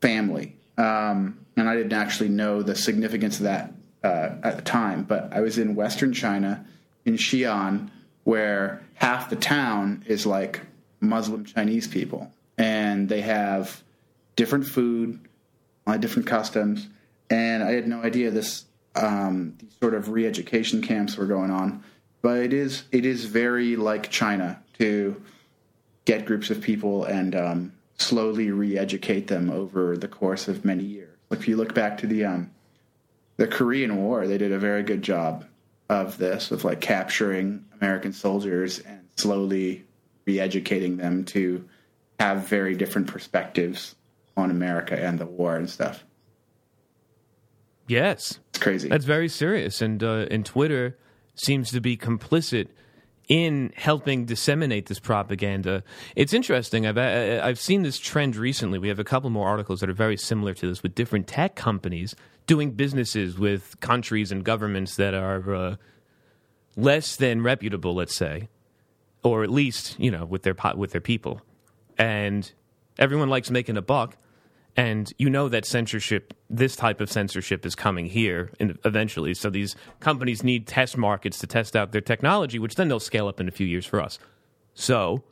[0.01, 3.73] family, um, and I didn't actually know the significance of that
[4.05, 5.05] uh, at the time.
[5.05, 6.65] But I was in Western China,
[7.05, 7.91] in Xi'an,
[8.27, 10.61] where half the town is like
[11.01, 13.85] Muslim Chinese people, and they have
[14.35, 15.21] different food,
[16.01, 16.89] different customs,
[17.31, 18.65] and I had no idea this
[18.97, 21.85] um, these sort of re-education camps were going on.
[22.21, 25.23] But it is it is very like China to
[26.05, 31.17] get groups of people and um, slowly re-educate them over the course of many years.
[31.31, 32.51] If you look back to the um,
[33.37, 35.45] the Korean War, they did a very good job
[35.89, 39.85] of this, of like capturing American soldiers and slowly
[40.27, 41.69] re-educating them to
[42.19, 43.95] have very different perspectives
[44.37, 46.05] on America and the war and stuff.
[47.89, 48.89] Yes, It's crazy.
[48.89, 50.99] That's very serious, and uh, and Twitter
[51.37, 52.69] seems to be complicit
[53.29, 55.83] in helping disseminate this propaganda.
[56.15, 56.87] It's interesting.
[56.87, 58.79] I've I've seen this trend recently.
[58.79, 61.57] We have a couple more articles that are very similar to this with different tech
[61.57, 62.15] companies
[62.47, 65.77] doing businesses with countries and governments that are uh,
[66.77, 68.49] less than reputable, let's say,
[69.25, 71.41] or at least you know with their with their people,
[71.99, 72.53] and
[72.99, 74.17] everyone likes making a buck.
[74.77, 79.33] And you know that censorship, this type of censorship, is coming here eventually.
[79.33, 83.27] So these companies need test markets to test out their technology, which then they'll scale
[83.27, 84.19] up in a few years for us.
[84.75, 85.25] So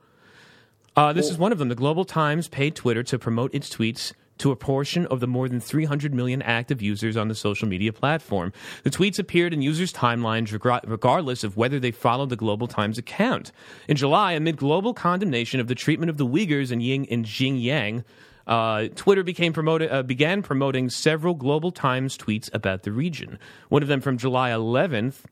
[0.96, 1.68] uh, this is one of them.
[1.68, 5.48] The Global Times paid Twitter to promote its tweets to a portion of the more
[5.48, 8.52] than 300 million active users on the social media platform.
[8.82, 13.52] The tweets appeared in users' timelines regardless of whether they followed the Global Times account.
[13.88, 18.04] In July, amid global condemnation of the treatment of the Uyghurs in, Ying- in Xinjiang,
[18.46, 23.38] uh, Twitter became promoted, uh, began promoting several Global Times tweets about the region.
[23.68, 25.22] One of them from July 11th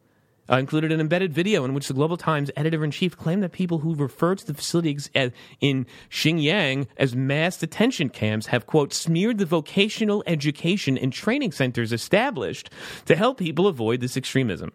[0.50, 3.52] uh, included an embedded video in which the Global Times editor in chief claimed that
[3.52, 8.66] people who refer to the facility ex- as, in Xinjiang as mass detention camps have,
[8.66, 12.70] quote, smeared the vocational education and training centers established
[13.06, 14.72] to help people avoid this extremism.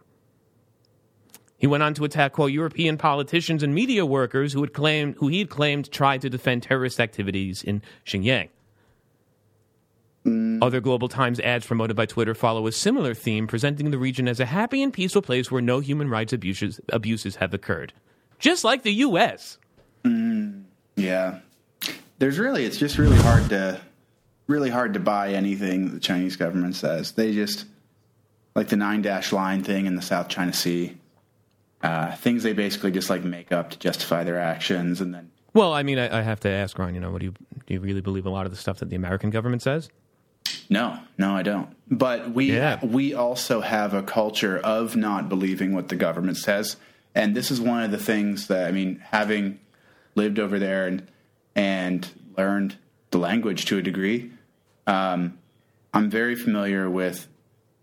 [1.58, 5.28] He went on to attack, quote, European politicians and media workers who had claimed who
[5.28, 8.50] he had claimed tried to defend terrorist activities in Xinjiang.
[10.26, 10.62] Mm.
[10.62, 14.40] Other Global Times ads promoted by Twitter follow a similar theme, presenting the region as
[14.40, 17.94] a happy and peaceful place where no human rights abuses, abuses have occurred.
[18.40, 19.58] Just like the U.S.
[20.04, 20.64] Mm,
[20.96, 21.40] yeah.
[22.20, 23.80] There's really it's just really hard to
[24.48, 27.12] really hard to buy anything the Chinese government says.
[27.12, 27.66] They just
[28.56, 30.98] like the nine dash line thing in the South China Sea.
[31.82, 35.74] Uh, things they basically just like make up to justify their actions and then Well,
[35.74, 36.96] I mean, I, I have to ask Ron.
[36.96, 37.34] You know, what do you
[37.68, 37.74] do?
[37.76, 39.90] You really believe a lot of the stuff that the American government says?
[40.70, 41.70] No, no, I don't.
[41.90, 42.84] But we Yeah.
[42.84, 46.78] we also have a culture of not believing what the government says,
[47.14, 49.60] and this is one of the things that I mean, having
[50.16, 51.08] lived over there and
[51.56, 52.76] and learned
[53.12, 54.32] the language to a degree,
[54.88, 55.38] um,
[55.94, 57.28] I'm very familiar with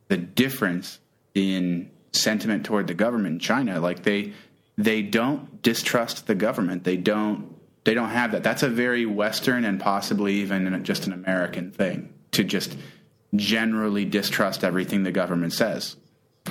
[0.08, 0.98] the difference
[1.34, 3.80] in sentiment toward the government in China.
[3.80, 4.32] Like they
[4.76, 6.84] they don't distrust the government.
[6.84, 8.42] They don't they don't have that.
[8.42, 12.76] That's a very Western and possibly even just an American thing to just
[13.34, 15.96] generally distrust everything the government says.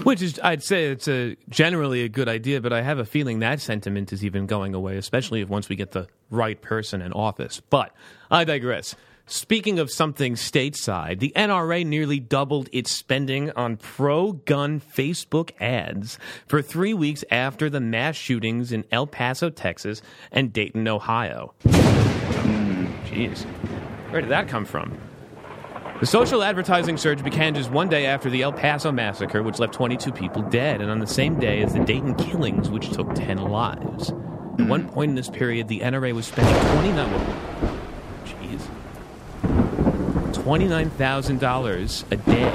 [0.01, 3.39] Which is, I'd say, it's a generally a good idea, but I have a feeling
[3.39, 7.13] that sentiment is even going away, especially if once we get the right person in
[7.13, 7.61] office.
[7.69, 7.93] But
[8.31, 8.95] I digress.
[9.25, 16.19] Speaking of something stateside, the NRA nearly doubled its spending on pro gun Facebook ads
[16.45, 21.53] for three weeks after the mass shootings in El Paso, Texas, and Dayton, Ohio.
[21.63, 23.45] Hmm, jeez.
[24.11, 24.97] Where did that come from?
[26.01, 29.73] The social advertising surge began just one day after the El Paso massacre, which left
[29.73, 33.37] 22 people dead, and on the same day as the Dayton killings, which took 10
[33.37, 34.09] lives.
[34.59, 34.89] At one hmm.
[34.89, 37.09] point in this period, the NRA was spending 29.
[37.09, 37.72] well, Jeez.
[40.43, 42.49] $29,000 a day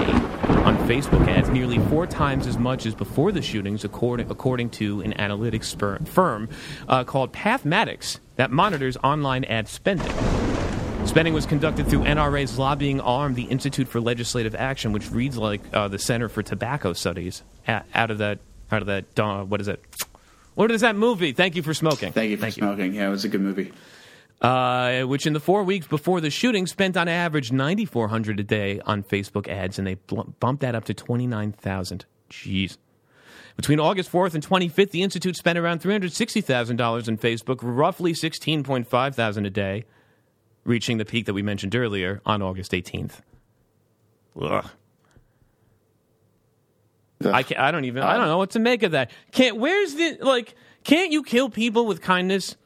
[0.65, 5.01] on Facebook ads, nearly four times as much as before the shootings, according, according to
[5.01, 5.75] an analytics
[6.09, 6.49] firm
[6.89, 10.11] uh, called Pathmatics that monitors online ad spending.
[11.07, 15.63] Spending was conducted through NRA's lobbying arm, the Institute for Legislative Action, which reads like
[15.73, 17.43] uh, the Center for Tobacco Studies.
[17.67, 19.83] A- Out of that, out of that, uh, what is it?
[20.55, 21.33] What is that movie?
[21.33, 22.13] Thank you for smoking.
[22.13, 22.95] Thank you for smoking.
[22.95, 23.73] Yeah, it was a good movie.
[24.41, 28.81] Uh, which in the four weeks before the shooting spent on average 9400 a day
[28.87, 32.77] on Facebook ads, and they bumped that up to 29000 Jeez.
[33.57, 39.47] Between August 4th and 25th, the Institute spent around $360,000 in Facebook, roughly 16500 thousand
[39.47, 39.85] a day,
[40.63, 43.21] reaching the peak that we mentioned earlier on August 18th.
[44.41, 44.65] Ugh.
[47.25, 49.11] I, can't, I don't even I don't know what to make of that.
[49.33, 52.57] Can't where's the like can't you kill people with kindness?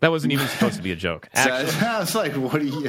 [0.00, 1.28] That wasn't even supposed to be a joke.
[1.34, 2.82] So I was like, what do you?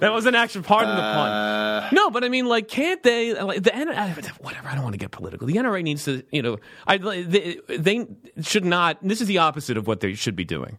[0.00, 1.30] that was an actually part of the pun.
[1.30, 3.40] Uh, No, but I mean, like, can't they?
[3.40, 4.68] Like, the N- uh, whatever.
[4.68, 5.46] I don't want to get political.
[5.46, 8.06] The NRA needs to, you know, I, they, they
[8.40, 8.98] should not.
[9.02, 10.78] This is the opposite of what they should be doing.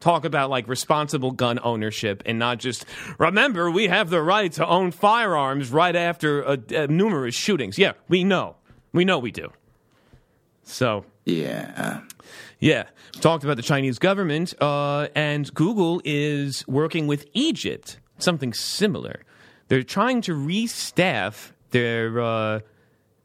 [0.00, 2.86] Talk about like responsible gun ownership and not just
[3.18, 7.78] remember we have the right to own firearms right after uh, uh, numerous shootings.
[7.78, 8.54] Yeah, we know,
[8.92, 9.50] we know we do.
[10.62, 12.02] So Yeah.
[12.60, 12.84] Yeah,
[13.20, 19.22] talked about the Chinese government, uh, and Google is working with Egypt, something similar.
[19.68, 22.60] They're trying to restaff their uh,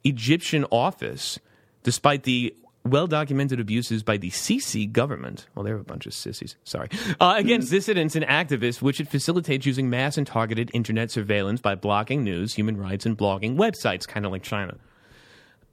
[0.03, 1.39] Egyptian office,
[1.83, 5.47] despite the well documented abuses by the Sisi government.
[5.55, 6.57] Well, they're a bunch of sissies.
[6.63, 6.89] Sorry.
[7.19, 11.75] Uh, against dissidents and activists, which it facilitates using mass and targeted internet surveillance by
[11.75, 14.75] blocking news, human rights, and blogging websites, kind of like China.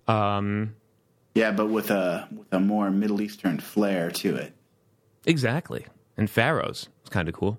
[0.06, 0.76] Um,
[1.34, 4.52] Yeah, but with a with a more Middle Eastern flair to it.
[5.26, 5.86] Exactly.
[6.16, 6.88] And Pharaohs.
[7.00, 7.58] It's kind of cool.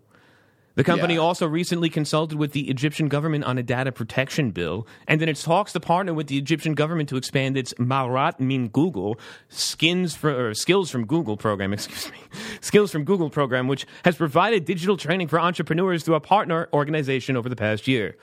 [0.76, 1.20] The company Yeah.
[1.20, 5.44] also recently consulted with the Egyptian government on a data protection bill, and in its
[5.44, 10.50] talks to partner with the Egyptian government to expand its Maharat Min Google skins for,
[10.50, 12.18] or skills from Google program, excuse me,
[12.62, 17.36] skills from Google program, which has provided digital training for entrepreneurs through a partner organization
[17.36, 18.16] over the past year.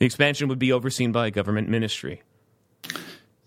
[0.00, 2.22] The expansion would be overseen by a government ministry.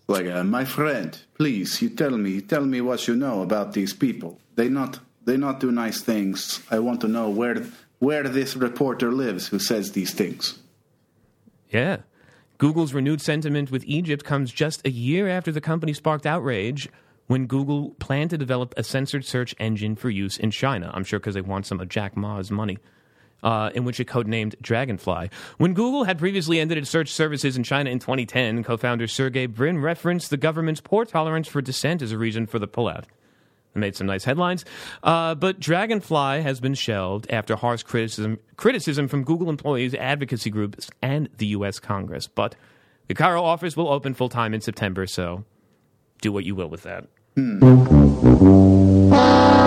[0.08, 3.92] Like, uh, my friend, please, you tell me, tell me what you know about these
[3.92, 4.38] people.
[4.54, 6.62] They not they not do nice things.
[6.70, 7.66] I want to know where
[7.98, 10.58] where this reporter lives who says these things.
[11.70, 11.98] Yeah.
[12.58, 16.88] Google's renewed sentiment with Egypt comes just a year after the company sparked outrage
[17.26, 20.90] when Google planned to develop a censored search engine for use in China.
[20.94, 22.78] I'm sure because they want some of Jack Ma's money.
[23.42, 25.28] Uh, in which it codenamed Dragonfly.
[25.58, 29.46] When Google had previously ended its search services in China in 2010, co founder Sergey
[29.46, 33.04] Brin referenced the government's poor tolerance for dissent as a reason for the pullout.
[33.76, 34.64] It made some nice headlines.
[35.02, 40.88] Uh, but Dragonfly has been shelved after harsh criticism, criticism from Google employees, advocacy groups,
[41.02, 41.78] and the U.S.
[41.78, 42.26] Congress.
[42.26, 42.56] But
[43.06, 45.44] the Cairo office will open full time in September, so
[46.22, 47.06] do what you will with that.
[49.12, 49.65] Our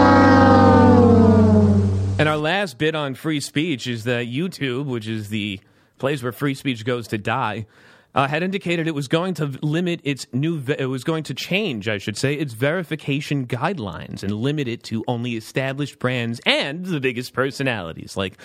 [2.60, 5.62] last bit on free speech is that YouTube, which is the
[5.98, 7.65] place where free speech goes to die,
[8.13, 11.88] uh, had indicated it was going to limit its new, it was going to change,
[11.88, 17.00] I should say, its verification guidelines and limit it to only established brands and the
[17.00, 18.38] biggest personalities, like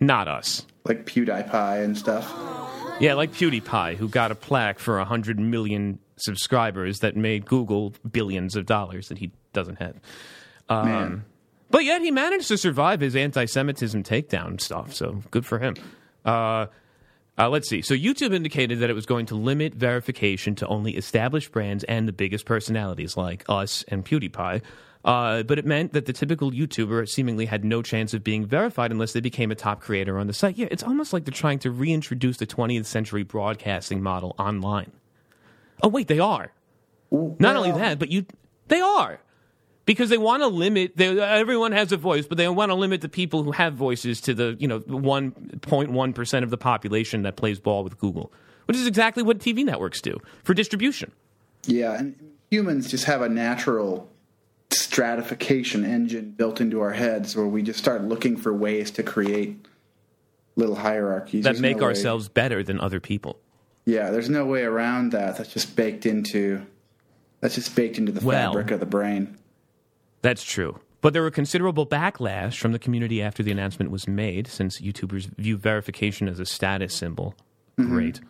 [0.00, 0.66] not us.
[0.84, 2.30] Like PewDiePie and stuff.
[3.00, 8.54] Yeah, like PewDiePie, who got a plaque for 100 million subscribers that made Google billions
[8.54, 9.98] of dollars that he doesn't have.
[10.68, 11.24] Um, Man.
[11.70, 15.76] But yet he managed to survive his anti Semitism takedown stuff, so good for him.
[16.24, 16.66] Uh,
[17.38, 17.80] uh, let's see.
[17.80, 22.06] So YouTube indicated that it was going to limit verification to only established brands and
[22.06, 24.62] the biggest personalities like us and PewDiePie.
[25.02, 28.90] Uh, but it meant that the typical YouTuber seemingly had no chance of being verified
[28.90, 30.58] unless they became a top creator on the site.
[30.58, 34.92] Yeah, it's almost like they're trying to reintroduce the 20th century broadcasting model online.
[35.82, 36.52] Oh, wait, they are.
[37.10, 38.26] Not only that, but you
[38.68, 39.20] they are
[39.90, 40.96] because they want to limit.
[40.96, 44.20] They, everyone has a voice, but they want to limit the people who have voices
[44.20, 47.98] to the you know one point one percent of the population that plays ball with
[47.98, 48.32] Google,
[48.66, 51.10] which is exactly what TV networks do for distribution.
[51.66, 52.14] Yeah, and
[52.52, 54.08] humans just have a natural
[54.72, 59.66] stratification engine built into our heads where we just start looking for ways to create
[60.54, 63.40] little hierarchies That There's make no way- ourselves better than other people.
[63.86, 65.36] Yeah, there's no way around that.
[65.38, 66.64] That's just baked into
[67.40, 69.36] that's just baked into the Well- fabric of the brain.
[70.22, 70.80] That's true.
[71.00, 75.34] But there were considerable backlash from the community after the announcement was made, since YouTubers
[75.36, 77.34] view verification as a status symbol.
[77.76, 78.20] Great.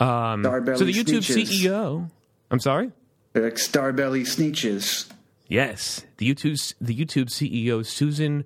[0.00, 0.78] Starbelly Mm.
[0.78, 1.62] So the YouTube Sneetches.
[1.64, 2.10] CEO.
[2.50, 2.92] I'm sorry.
[3.34, 5.06] Like starbelly Sneetches.
[5.48, 8.44] Yes, the YouTube the YouTube CEO Susan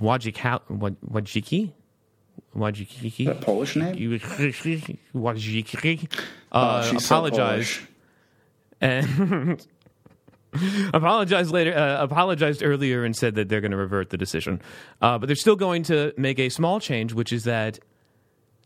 [0.00, 1.72] Wojcicki Waj- Wojcicki
[2.56, 3.94] Wojcicki A Polish name?
[5.14, 6.08] Wojcicki
[6.52, 7.88] Oh, uh, so apologized Polish.
[8.80, 9.66] and
[10.94, 11.74] apologized later.
[11.76, 14.60] Uh, apologized earlier and said that they're going to revert the decision,
[15.00, 17.78] uh, but they're still going to make a small change, which is that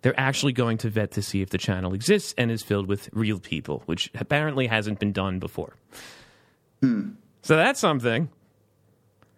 [0.03, 3.08] they're actually going to vet to see if the channel exists and is filled with
[3.13, 5.75] real people, which apparently hasn't been done before.
[6.83, 8.29] So that's something.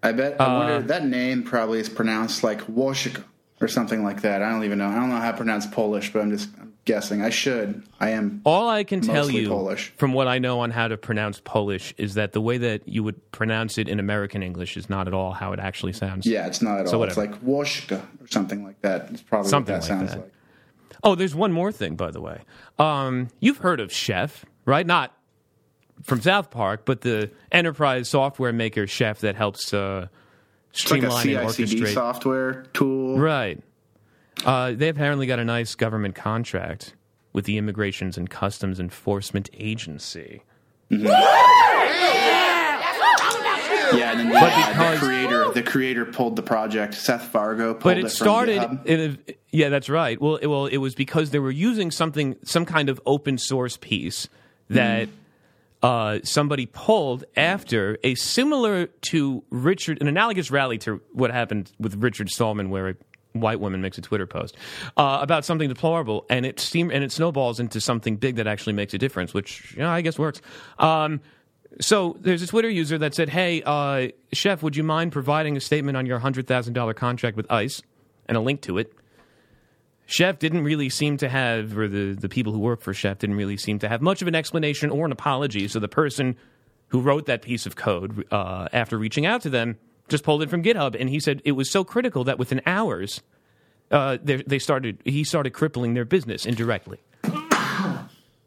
[0.02, 0.40] I bet.
[0.40, 3.24] I Uh, wonder that name probably is pronounced like Wojcicki
[3.60, 4.42] or something like that.
[4.42, 4.88] I don't even know.
[4.88, 7.22] I don't know how to pronounce Polish, but I'm just I'm guessing.
[7.22, 7.82] I should.
[8.00, 8.40] I am.
[8.44, 9.92] All I can tell you Polish.
[9.96, 13.02] from what I know on how to pronounce Polish is that the way that you
[13.02, 16.26] would pronounce it in American English is not at all how it actually sounds.
[16.26, 17.04] Yeah, it's not at So all.
[17.04, 19.10] It's like Wojcicki or something like that.
[19.10, 20.20] It's probably Something what that like sounds that.
[20.20, 20.32] like.
[21.04, 22.40] Oh, there's one more thing, by the way.
[22.78, 24.84] Um, you've heard of Chef, right?
[24.86, 25.14] Not
[26.02, 30.08] from South Park, but the enterprise software maker Chef that helps uh,
[30.80, 31.94] It's like a streamline and CI/CD orchestrate.
[31.94, 33.18] software tool.
[33.18, 33.60] Right.
[34.44, 36.94] Uh, they apparently got a nice government contract
[37.32, 40.42] with the Immigrations and Customs Enforcement Agency.
[43.90, 46.94] Yeah, and then the, But uh, because- the creator the creator pulled the project.
[46.94, 48.86] Seth Vargo pulled But it, it from started GitHub.
[48.86, 50.20] in a, yeah, that's right.
[50.20, 53.78] Well, it, well, it was because they were using something, some kind of open source
[53.78, 54.28] piece
[54.68, 55.08] that
[55.82, 61.94] uh, somebody pulled after a similar to Richard, an analogous rally to what happened with
[61.96, 62.94] Richard Stallman, where a
[63.32, 64.56] white woman makes a Twitter post
[64.96, 68.72] uh, about something deplorable, and it steam and it snowballs into something big that actually
[68.72, 70.40] makes a difference, which you know, I guess works.
[70.78, 71.20] Um,
[71.80, 75.60] so there's a Twitter user that said, "Hey, uh, chef, would you mind providing a
[75.60, 77.82] statement on your hundred thousand dollar contract with ICE
[78.26, 78.92] and a link to it?"
[80.10, 83.36] Chef didn't really seem to have, or the, the people who work for Chef didn't
[83.36, 85.68] really seem to have much of an explanation or an apology.
[85.68, 86.34] So the person
[86.88, 89.76] who wrote that piece of code, uh, after reaching out to them,
[90.08, 93.20] just pulled it from GitHub, and he said it was so critical that within hours,
[93.90, 94.98] uh, they, they started.
[95.04, 97.00] He started crippling their business indirectly.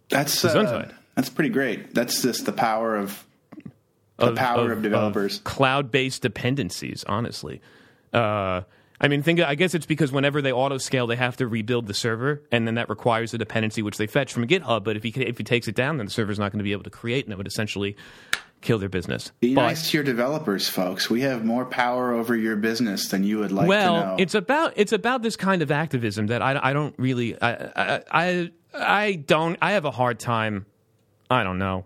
[0.09, 1.93] That's uh, that's pretty great.
[1.93, 3.23] That's just the power of
[4.17, 5.39] the power of, developers.
[5.43, 7.03] cloud-based dependencies.
[7.07, 7.61] Honestly,
[8.13, 8.61] uh,
[9.01, 9.39] I mean, think.
[9.41, 12.67] I guess it's because whenever they auto scale, they have to rebuild the server, and
[12.67, 14.83] then that requires a dependency which they fetch from GitHub.
[14.83, 16.71] But if he if he takes it down, then the server's not going to be
[16.71, 17.97] able to create, and it would essentially
[18.61, 19.31] kill their business.
[19.39, 21.09] Be But- nice to your developers, folks.
[21.09, 24.15] We have more power over your business than you would like to well, know.
[24.19, 28.01] it's about it's about this kind of activism that I, I don't really I, I
[28.11, 30.67] I I don't I have a hard time.
[31.29, 31.85] I don't know.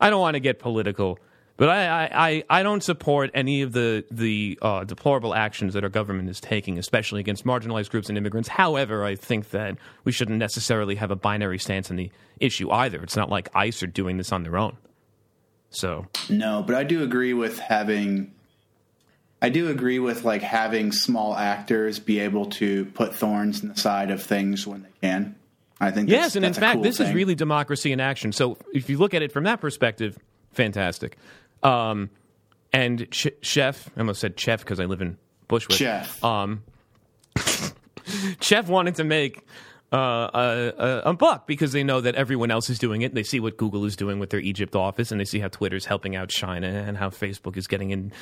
[0.00, 1.18] I don't want to get political,
[1.62, 5.90] but I I, I, don't support any of the the uh, deplorable actions that our
[5.90, 8.48] government is taking, especially against marginalized groups and immigrants.
[8.48, 12.10] However, I think that we shouldn't necessarily have a binary stance on the
[12.40, 13.00] issue either.
[13.00, 14.76] It's not like ICE are doing this on their own.
[15.70, 18.34] So No, but I do agree with having.
[19.40, 23.76] I do agree with like having small actors be able to put thorns in the
[23.76, 25.36] side of things when they can.
[25.78, 28.32] I think that's, Yes, and in fact, cool this is really democracy in action.
[28.32, 30.18] So if you look at it from that perspective,
[30.50, 31.16] fantastic.
[31.62, 32.10] Um,
[32.72, 35.78] and Ch- Chef, I almost said Chef because I live in Bushwick.
[35.78, 36.22] Chef.
[36.24, 36.62] Um,
[38.40, 39.46] Chef wanted to make
[39.92, 43.14] uh, a, a, buck because they know that everyone else is doing it.
[43.14, 45.84] They see what Google is doing with their Egypt office, and they see how Twitter's
[45.84, 48.12] helping out China and how Facebook is getting in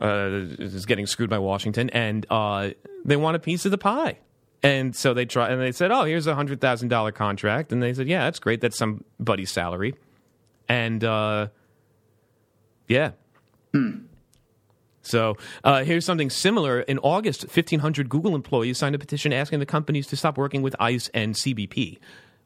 [0.00, 0.28] uh,
[0.58, 2.70] is getting screwed by Washington, and uh,
[3.04, 4.18] they want a piece of the pie.
[4.62, 7.82] And so they try, and they said, "Oh, here's a hundred thousand dollar contract," and
[7.82, 8.60] they said, "Yeah, that's great.
[8.60, 9.94] That's somebody's salary."
[10.68, 11.04] And
[12.88, 13.12] yeah,
[15.02, 16.80] so uh, here's something similar.
[16.80, 20.74] In August, 1,500 Google employees signed a petition asking the companies to stop working with
[20.80, 21.98] ICE and CBP,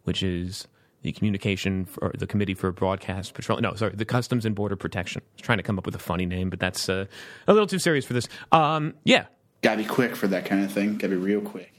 [0.04, 0.66] which is
[1.02, 3.60] the Communication for the Committee for Broadcast Patrol.
[3.60, 5.22] No, sorry, the Customs and Border Protection.
[5.22, 7.04] I was trying to come up with a funny name, but that's uh,
[7.46, 8.26] a little too serious for this.
[8.50, 9.26] Um, yeah,
[9.62, 10.94] Gotta be quick for that kind of thing.
[10.98, 11.72] Gotta be real quick.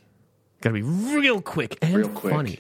[0.61, 2.33] got to be real quick and Real quick.
[2.33, 2.59] funny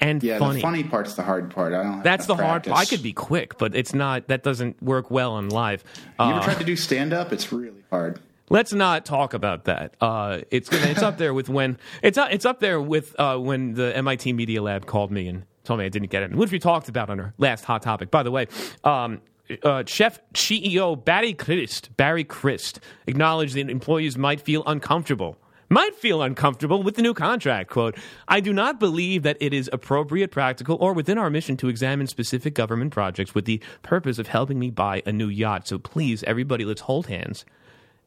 [0.00, 0.56] and Yeah, funny.
[0.56, 1.72] the funny part's the hard part.
[1.74, 2.02] I don't.
[2.02, 2.78] That's the enough hard part.
[2.80, 4.28] I could be quick, but it's not.
[4.28, 5.84] That doesn't work well on live.
[6.18, 7.32] You Uh, ever tried to do stand up?
[7.32, 8.20] It's really hard.
[8.52, 9.94] Let's not talk about that.
[10.00, 13.36] Uh, it's gonna, it's up there with when it's up, it's up there with uh,
[13.36, 16.50] when the MIT Media Lab called me and told me I didn't get it, which
[16.50, 18.10] we talked about on our last hot topic.
[18.10, 18.48] By the way,
[18.82, 19.20] um,
[19.62, 25.36] uh, Chef CEO Barry Crist Barry Crist acknowledged that employees might feel uncomfortable.
[25.72, 27.70] Might feel uncomfortable with the new contract.
[27.70, 27.96] Quote,
[28.26, 32.08] I do not believe that it is appropriate, practical, or within our mission to examine
[32.08, 35.68] specific government projects with the purpose of helping me buy a new yacht.
[35.68, 37.44] So please, everybody, let's hold hands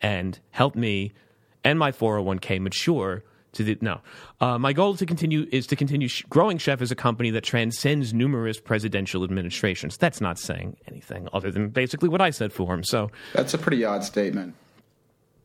[0.02, 1.14] and help me
[1.64, 4.02] and my 401k mature to the no
[4.42, 7.44] uh, my goal to continue is to continue sh- growing chef as a company that
[7.44, 12.74] transcends numerous presidential administrations that's not saying anything other than basically what i said for
[12.74, 14.56] him so That's a pretty odd statement.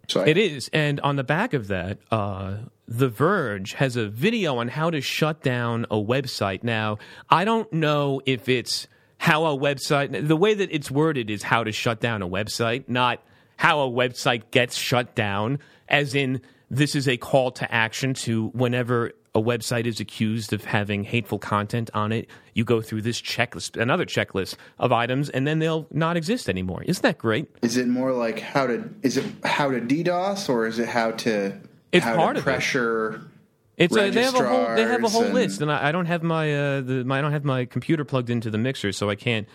[0.09, 0.71] So I, it is.
[0.73, 2.57] And on the back of that uh,
[2.87, 6.63] the verge has a video on how to shut down a website.
[6.65, 6.99] Now
[7.31, 8.89] i don't know if it's
[9.19, 12.85] how a website the way that it's worded is how to shut down a website
[12.89, 13.23] not
[13.57, 16.41] how a website gets shut down as in
[16.71, 21.39] this is a call to action to whenever a website is accused of having hateful
[21.39, 25.87] content on it you go through this checklist another checklist of items and then they'll
[25.93, 28.77] not exist anymore isn't that great is it more like how to?
[29.03, 31.59] Is it how to DDoS or is it how to?
[31.93, 32.51] It's how part to of it.
[32.51, 33.23] pressure.
[33.77, 35.89] It's a, they have a whole they have a whole registrars list, and- and I,
[35.89, 38.59] I don't have my, uh, the, my I don't have my computer plugged into the
[38.59, 39.47] mixer, so I can't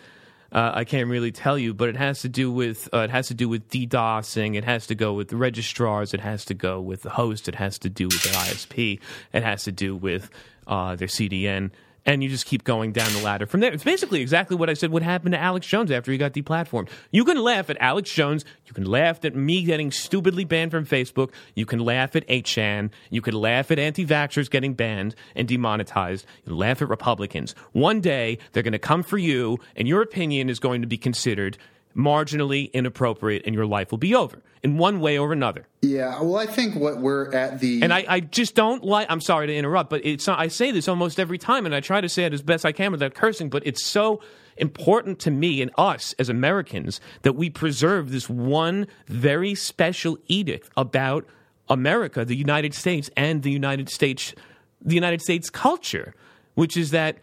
[0.54, 1.74] uh, I can't really tell you.
[1.74, 4.56] But it has to do with uh, it has to do with DDoSing.
[4.56, 6.14] It has to go with the registrars.
[6.14, 7.48] It has to go with the host.
[7.48, 9.00] It has to do with the ISP.
[9.34, 10.30] It has to do with
[10.68, 11.72] uh, their CDN.
[12.06, 13.72] And you just keep going down the ladder from there.
[13.72, 16.90] It's basically exactly what I said would happen to Alex Jones after he got deplatformed.
[17.12, 18.44] You can laugh at Alex Jones.
[18.66, 21.32] You can laugh at me getting stupidly banned from Facebook.
[21.56, 22.92] You can laugh at 8chan.
[23.10, 26.26] You can laugh at anti vaxxers getting banned and demonetized.
[26.40, 27.56] You can laugh at Republicans.
[27.72, 30.98] One day, they're going to come for you, and your opinion is going to be
[30.98, 31.58] considered
[31.96, 35.68] marginally inappropriate, and your life will be over in one way or another.
[35.82, 39.08] Yeah, well, I think what we're at the And I, I just don't like.
[39.10, 41.82] I'm sorry to interrupt, but it's not, I say this almost every time, and I
[41.82, 43.50] try to say it as best I can without cursing.
[43.50, 44.22] But it's so
[44.58, 50.70] important to me and us as Americans that we preserve this one very special edict
[50.78, 51.26] about
[51.70, 54.34] America, the United States, and the United States,
[54.82, 56.14] the United States culture,
[56.56, 57.18] which is that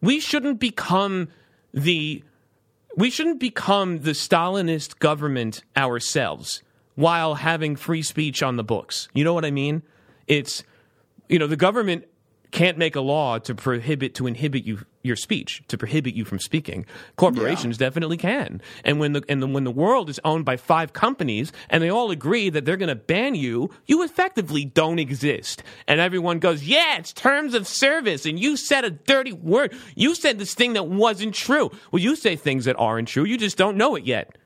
[0.00, 1.28] we shouldn't become
[1.72, 2.22] the
[2.96, 6.62] we shouldn't become the Stalinist government ourselves
[6.94, 9.08] while having free speech on the books.
[9.14, 9.82] You know what I mean?
[10.26, 10.62] It's
[11.28, 12.04] you know the government
[12.54, 16.38] can't make a law to prohibit to inhibit you your speech to prohibit you from
[16.38, 16.86] speaking.
[17.16, 17.88] Corporations yeah.
[17.88, 18.62] definitely can.
[18.84, 21.90] And when the and the, when the world is owned by five companies and they
[21.90, 25.64] all agree that they're going to ban you, you effectively don't exist.
[25.88, 29.74] And everyone goes, "Yeah, it's terms of service." And you said a dirty word.
[29.96, 31.72] You said this thing that wasn't true.
[31.90, 33.24] Well, you say things that aren't true.
[33.24, 34.38] You just don't know it yet.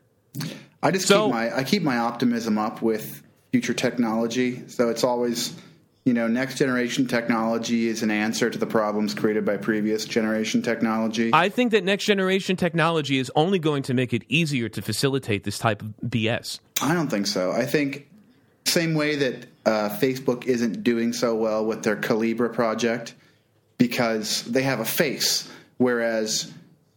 [0.82, 4.66] I just so, keep my I keep my optimism up with future technology.
[4.68, 5.54] So it's always
[6.08, 10.62] you know, next generation technology is an answer to the problems created by previous generation
[10.62, 11.32] technology.
[11.34, 15.44] I think that next generation technology is only going to make it easier to facilitate
[15.44, 16.60] this type of BS.
[16.80, 17.52] I don't think so.
[17.52, 18.08] I think
[18.64, 23.14] same way that uh, Facebook isn't doing so well with their Calibra project
[23.76, 25.46] because they have a face,
[25.76, 26.50] whereas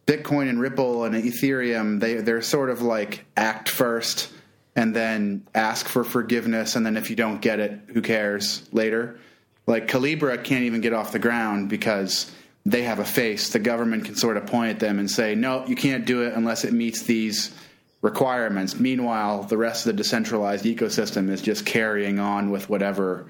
[0.06, 4.32] Bitcoin and Ripple and Ethereum they they're sort of like act first
[4.76, 9.20] and then ask for forgiveness and then if you don't get it who cares later?
[9.68, 12.32] Like calibra can't even get off the ground because
[12.66, 13.50] they have a face.
[13.50, 16.34] The government can sort of point at them and say no you can't do it
[16.34, 17.54] unless it meets these
[18.02, 18.80] requirements.
[18.80, 23.30] Meanwhile the rest of the decentralized ecosystem is just carrying on with whatever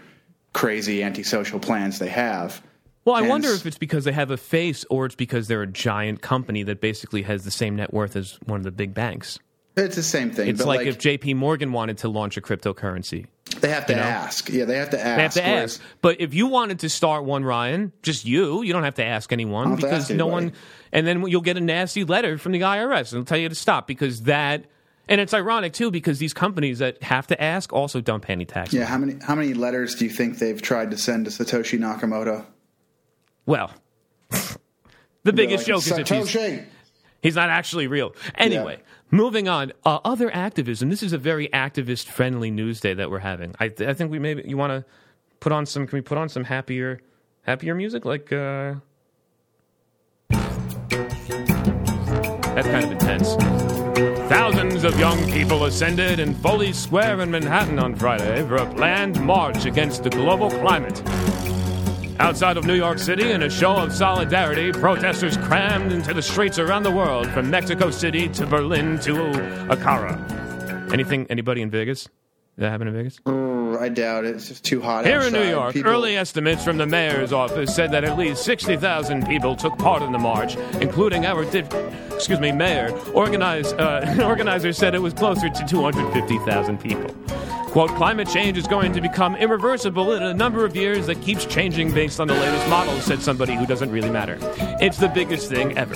[0.53, 2.61] crazy antisocial plans they have.
[3.03, 5.67] Well, I wonder if it's because they have a face or it's because they're a
[5.67, 9.39] giant company that basically has the same net worth as one of the big banks.
[9.75, 10.49] It's the same thing.
[10.49, 11.35] It's like, like, if J.P.
[11.35, 13.27] Morgan wanted to launch a cryptocurrency.
[13.59, 14.05] They have to you know?
[14.05, 14.49] ask.
[14.49, 15.17] Yeah, they have to ask.
[15.17, 15.81] They have to whereas, ask.
[16.01, 19.31] But if you wanted to start one, Ryan, just you, you don't have to ask
[19.31, 20.53] anyone because ask no one.
[20.91, 23.55] And then you'll get a nasty letter from the IRS and they'll tell you to
[23.55, 24.65] stop because that.
[25.07, 28.45] And it's ironic too because these companies that have to ask also don't pay any
[28.45, 28.79] taxes.
[28.79, 31.79] Yeah, how many how many letters do you think they've tried to send to Satoshi
[31.79, 32.45] Nakamoto?
[33.45, 33.73] Well,
[35.23, 36.67] the biggest like, joke is if he's,
[37.21, 38.13] he's not actually real.
[38.35, 38.77] Anyway.
[38.79, 38.85] Yeah.
[39.13, 40.89] Moving on, uh, other activism.
[40.89, 43.53] This is a very activist friendly news day that we're having.
[43.59, 44.85] I, th- I think we maybe you want to
[45.41, 45.85] put on some.
[45.85, 47.01] Can we put on some happier,
[47.41, 48.05] happier music?
[48.05, 48.75] Like uh,
[52.55, 53.35] that's kind of intense.
[54.29, 59.21] Thousands of young people ascended in Foley Square in Manhattan on Friday for a planned
[59.21, 61.01] march against the global climate.
[62.21, 66.59] Outside of New York City, in a show of solidarity, protesters crammed into the streets
[66.59, 69.13] around the world, from Mexico City to Berlin to
[69.71, 70.93] Ankara.
[70.93, 71.25] Anything?
[71.31, 72.03] Anybody in Vegas?
[72.03, 72.11] Did
[72.57, 73.19] that happen in Vegas?
[73.25, 74.35] Oh, I doubt it.
[74.35, 75.03] It's just too hot.
[75.05, 75.33] Here outside.
[75.33, 75.89] in New York, people...
[75.89, 80.11] early estimates from the mayor's office said that at least 60,000 people took part in
[80.11, 82.91] the march, including our excuse me, mayor.
[83.15, 87.15] Organize, uh, organizers said it was closer to 250,000 people.
[87.71, 91.45] Quote, climate change is going to become irreversible in a number of years that keeps
[91.45, 94.37] changing based on the latest models, said somebody who doesn't really matter.
[94.81, 95.95] It's the biggest thing ever.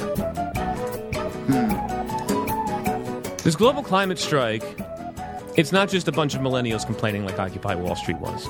[1.49, 3.35] Hmm.
[3.43, 4.63] This global climate strike,
[5.57, 8.47] it's not just a bunch of millennials complaining like Occupy Wall Street was.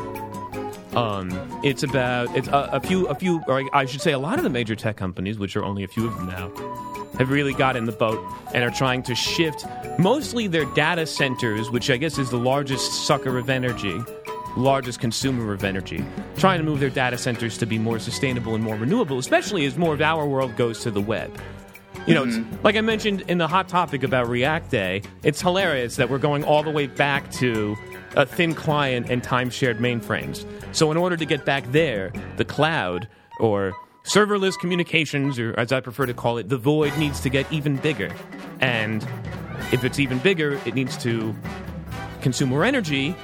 [0.95, 1.31] Um,
[1.63, 4.43] it's about it's a, a few, a few, or I should say, a lot of
[4.43, 6.51] the major tech companies, which are only a few of them now,
[7.17, 9.65] have really got in the boat and are trying to shift
[9.97, 13.99] mostly their data centers, which I guess is the largest sucker of energy,
[14.57, 16.03] largest consumer of energy,
[16.37, 19.77] trying to move their data centers to be more sustainable and more renewable, especially as
[19.77, 21.31] more of our world goes to the web.
[22.07, 22.63] You know, mm-hmm.
[22.63, 26.43] like I mentioned in the hot topic about React Day, it's hilarious that we're going
[26.43, 27.75] all the way back to
[28.15, 30.45] a thin client and time shared mainframes.
[30.71, 33.07] So, in order to get back there, the cloud
[33.39, 33.73] or
[34.05, 37.75] serverless communications, or as I prefer to call it, the void needs to get even
[37.77, 38.13] bigger.
[38.59, 39.07] And
[39.71, 41.35] if it's even bigger, it needs to
[42.21, 43.15] consume more energy.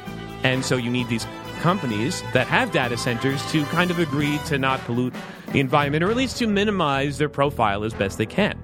[0.43, 1.25] And so you need these
[1.61, 5.13] companies that have data centers to kind of agree to not pollute
[5.51, 8.57] the environment, or at least to minimize their profile as best they can,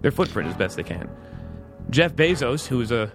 [0.00, 1.10] their footprint as best they can.
[1.90, 3.12] Jeff Bezos, who is a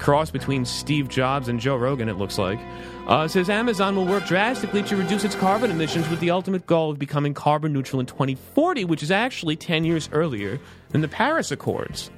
[0.00, 2.58] cross between Steve Jobs and Joe Rogan, it looks like.
[3.06, 6.90] Uh, says Amazon will work drastically to reduce its carbon emissions with the ultimate goal
[6.90, 11.50] of becoming carbon neutral in 2040, which is actually 10 years earlier than the Paris
[11.50, 12.10] Accords.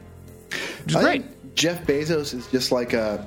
[0.85, 1.55] Which is great.
[1.55, 3.27] Jeff Bezos is just like a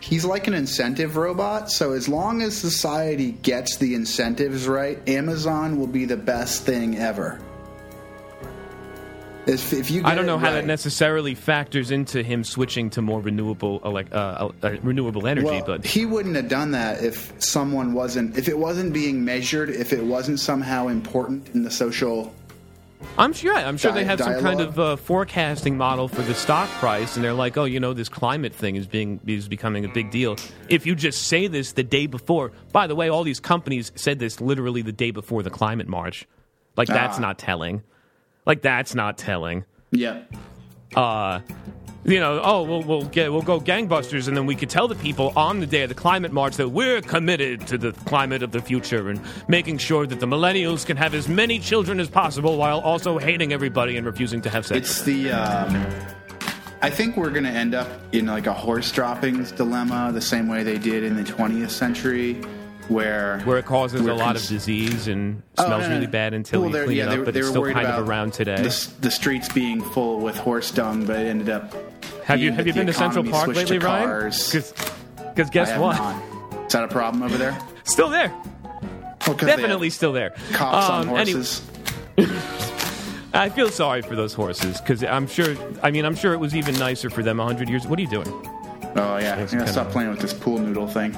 [0.00, 1.70] he's like an incentive robot.
[1.70, 6.98] So as long as society gets the incentives right, Amazon will be the best thing
[6.98, 7.40] ever.
[9.48, 13.20] If, if you, I don't know how that necessarily factors into him switching to more
[13.22, 17.94] renewable elec- uh, uh, renewable energy, Well, but he wouldn't have done that if someone
[17.94, 22.34] wasn't, if it wasn't being measured, if it wasn't somehow important in the social.
[23.16, 23.54] I'm sure.
[23.54, 27.14] I'm sure they Di- have some kind of uh, forecasting model for the stock price,
[27.16, 30.10] and they're like, "Oh, you know, this climate thing is being is becoming a big
[30.10, 30.36] deal."
[30.68, 34.18] If you just say this the day before, by the way, all these companies said
[34.18, 36.26] this literally the day before the climate march.
[36.76, 37.22] Like that's Ah.
[37.22, 37.82] not telling.
[38.48, 39.64] Like that's not telling.
[39.92, 40.22] Yeah.
[40.96, 41.40] Uh,
[42.04, 44.94] you know, oh, we'll, we'll get we'll go gangbusters, and then we could tell the
[44.94, 48.52] people on the day of the climate march that we're committed to the climate of
[48.52, 52.56] the future and making sure that the millennials can have as many children as possible
[52.56, 54.78] while also hating everybody and refusing to have sex.
[54.78, 55.30] It's the.
[55.30, 55.86] Um,
[56.80, 60.48] I think we're going to end up in like a horse droppings dilemma, the same
[60.48, 62.40] way they did in the 20th century,
[62.88, 66.34] where where it causes a we're lot of disease and Oh, smells no, really bad
[66.34, 67.86] until Well, you clean yeah, it they up, were- but they it's were still kind
[67.86, 68.56] of around today.
[68.56, 71.74] The, the streets being full with horse dung, but it ended up.
[72.24, 74.30] have you have you been to Central Park lately, Ryan?
[74.30, 75.96] Because guess what?
[75.96, 76.22] not.
[76.66, 77.58] Is that a problem over there?
[77.84, 78.28] Still there.
[79.26, 80.30] Well, they have Definitely still there.
[80.52, 81.62] Cops on Um, any- horses.
[83.34, 85.54] I feel sorry for those horses because I'm sure.
[85.82, 87.86] I mean, I'm sure it was even nicer for them hundred years.
[87.86, 88.26] What are you doing?
[88.96, 91.14] Oh yeah, I'm gonna stop playing with this pool noodle thing.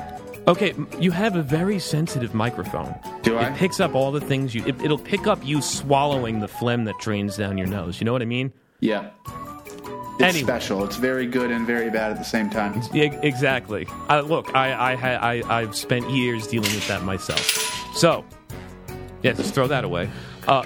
[0.50, 2.92] Okay, you have a very sensitive microphone.
[3.22, 3.50] Do I?
[3.50, 4.66] It picks up all the things you.
[4.66, 8.00] It, it'll pick up you swallowing the phlegm that drains down your nose.
[8.00, 8.52] You know what I mean?
[8.80, 9.10] Yeah.
[9.26, 10.42] It's Anyway.
[10.42, 10.82] special.
[10.84, 12.82] It's very good and very bad at the same time.
[12.92, 13.86] Yeah, exactly.
[14.08, 14.94] I, look, I, I,
[15.38, 17.40] I, I've spent years dealing with that myself.
[17.94, 18.24] So,
[19.22, 20.10] yeah, just throw that away.
[20.48, 20.64] Uh,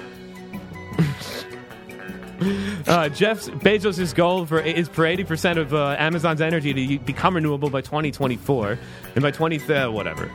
[2.87, 7.35] uh, Jeff Bezos' goal for is for eighty percent of uh, Amazon's energy to become
[7.35, 8.79] renewable by 2024,
[9.15, 10.31] and by 20 uh, whatever.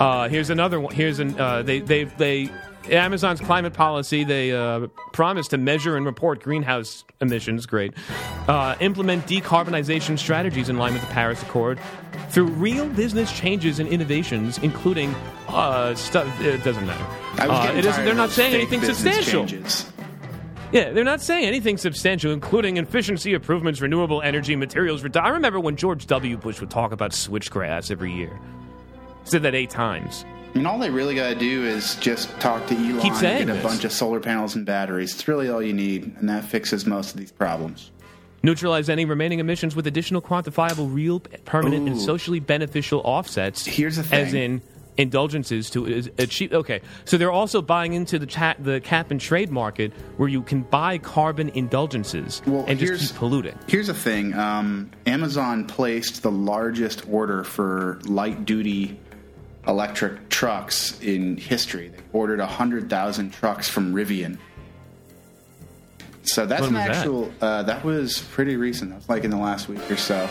[0.00, 0.94] Uh, here's another one.
[0.94, 2.50] Here's an uh, they they they
[2.90, 4.24] Amazon's climate policy.
[4.24, 7.66] They uh, promise to measure and report greenhouse emissions.
[7.66, 7.92] Great.
[8.46, 11.78] Uh, implement decarbonization strategies in line with the Paris Accord
[12.30, 15.14] through real business changes and innovations, including
[15.48, 16.26] uh, stuff.
[16.40, 17.04] It doesn't matter.
[17.38, 19.46] I was Uh, getting it they're not saying anything substantial.
[19.46, 19.90] changes.
[20.72, 25.02] Yeah, they're not saying anything substantial, including efficiency improvements, renewable energy, materials.
[25.02, 26.36] redu- I remember when George W.
[26.36, 28.38] Bush would talk about switchgrass every year.
[29.24, 30.24] Said that eight times.
[30.54, 33.20] I mean, all they really got to do is just talk to Elon Keep and
[33.20, 33.62] get a this.
[33.62, 35.14] bunch of solar panels and batteries.
[35.14, 37.90] It's really all you need, and that fixes most of these problems.
[38.42, 42.00] Neutralize any remaining emissions with additional quantifiable, real, permanent, and Ooh.
[42.00, 43.66] socially beneficial offsets.
[43.66, 44.42] Here's the As thing.
[44.54, 44.62] in
[44.98, 46.52] indulgences to achieve.
[46.52, 50.42] Okay, so they're also buying into the cha- the cap and trade market where you
[50.42, 53.58] can buy carbon indulgences Well, and just keep polluting.
[53.68, 58.98] Here's the thing um, Amazon placed the largest order for light duty
[59.66, 61.88] electric trucks in history.
[61.88, 64.38] They ordered 100,000 trucks from Rivian.
[66.22, 66.96] So that's When an was that?
[66.96, 68.90] actual, uh, that was pretty recent.
[68.90, 70.28] That was like in the last week or so.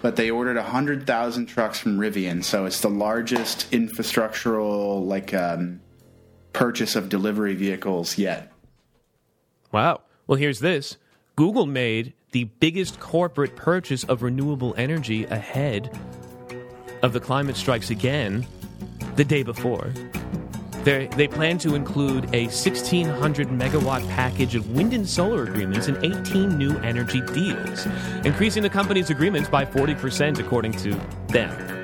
[0.00, 2.44] But they ordered 100,000 trucks from Rivian.
[2.44, 5.80] So it's the largest infrastructural, like, um,
[6.52, 8.52] purchase of delivery vehicles yet.
[9.72, 10.02] Wow.
[10.26, 10.96] Well, here's this
[11.36, 15.96] Google made the biggest corporate purchase of renewable energy ahead
[17.02, 18.46] of the climate strikes again
[19.16, 19.92] the day before.
[20.84, 25.96] They they plan to include a 1,600 megawatt package of wind and solar agreements and
[26.04, 27.86] 18 new energy deals,
[28.24, 30.94] increasing the company's agreements by 40%, according to
[31.28, 31.78] them.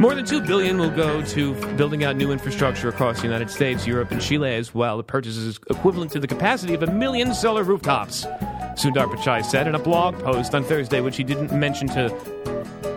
[0.00, 3.86] More than two billion will go to building out new infrastructure across the United States,
[3.86, 4.96] Europe, and Chile as well.
[4.96, 8.26] The purchase is equivalent to the capacity of a million solar rooftops.
[8.74, 12.12] Sundar Pichai said in a blog post on Thursday, which he didn't mention to.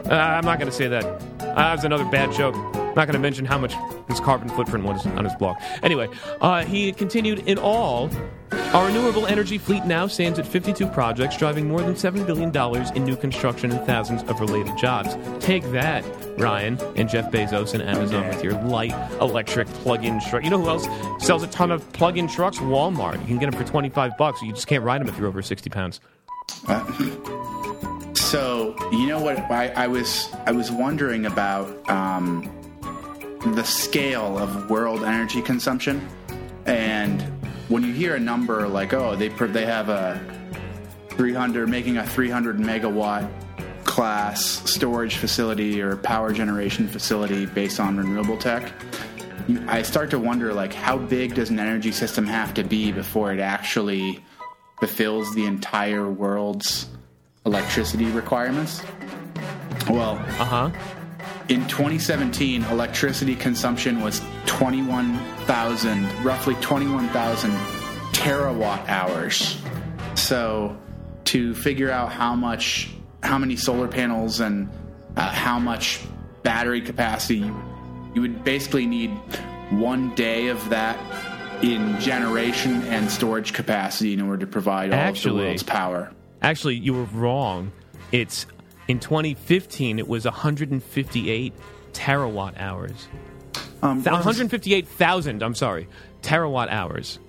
[0.10, 1.04] Uh, I'm not going to say that.
[1.04, 2.56] Uh, that was another bad joke.
[2.98, 3.76] Not going to mention how much
[4.08, 5.58] his carbon footprint was on his blog.
[5.84, 6.08] Anyway,
[6.42, 8.10] uh, he continued in all.
[8.74, 12.52] Our renewable energy fleet now stands at 52 projects, driving more than $7 billion
[12.96, 15.16] in new construction and thousands of related jobs.
[15.40, 16.04] Take that,
[16.40, 20.44] Ryan and Jeff Bezos and Amazon with your light electric plug-in truck.
[20.44, 20.88] You know who else
[21.24, 22.58] sells a ton of plug-in trucks?
[22.58, 23.20] Walmart.
[23.22, 24.42] You can get them for 25 bucks.
[24.42, 26.00] You just can't ride them if you're over 60 pounds.
[28.16, 32.44] So you know what I, I was I was wondering about um,
[33.56, 36.08] the scale of world energy consumption,
[36.66, 37.22] and
[37.70, 40.20] when you hear a number like oh they they have a
[41.10, 43.30] 300, making a 300 megawatt
[43.86, 48.72] class storage facility or power generation facility based on renewable tech,
[49.68, 53.34] I start to wonder like how big does an energy system have to be before
[53.34, 54.24] it actually
[54.80, 56.88] fulfills the entire world's
[57.46, 58.84] electricity requirements?
[59.90, 60.72] Well, Uh huh.
[61.50, 67.52] In 2017, electricity consumption was 21,000, roughly 21,000
[68.12, 69.62] terawatt hours.
[70.16, 70.78] So,
[71.26, 72.90] to figure out how much,
[73.24, 74.70] how many solar panels and
[75.16, 76.02] uh, how much
[76.44, 77.64] battery capacity, you,
[78.14, 79.12] you would basically need
[79.70, 80.98] one day of that
[81.64, 86.12] in generation and storage capacity in order to provide all of Actually- the world's power.
[86.42, 87.72] Actually, you were wrong.
[88.12, 88.46] It's
[88.88, 90.00] in 2015.
[90.00, 91.54] It was 158
[91.94, 93.08] terawatt hours.
[93.82, 95.44] Um, 158,000.
[95.44, 95.88] I'm sorry,
[96.22, 97.20] terawatt hours.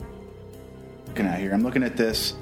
[1.06, 1.52] looking at here?
[1.52, 2.34] I'm looking at this.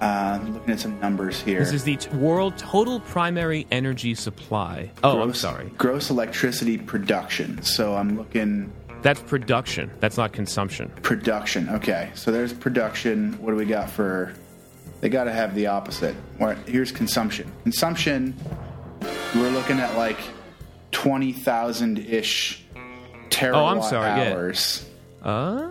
[0.00, 1.58] Uh, I'm looking at some numbers here.
[1.58, 4.90] This is the t- world total primary energy supply.
[5.04, 5.70] Oh, I'm sorry.
[5.76, 7.62] Gross electricity production.
[7.62, 9.90] So I'm looking That's production.
[10.00, 10.88] That's not consumption.
[11.02, 11.68] production.
[11.68, 13.34] Okay, so there's production.
[13.42, 14.32] What do we got for?
[15.02, 16.14] They got to have the opposite.
[16.38, 16.56] What?
[16.66, 17.52] Here's consumption.
[17.64, 18.34] Consumption.
[19.34, 20.18] We're looking at like
[20.90, 22.64] twenty thousand ish
[23.28, 24.32] terawatt Oh, I'm sorry, yeah.
[24.32, 24.86] hours.
[25.22, 25.68] Uh?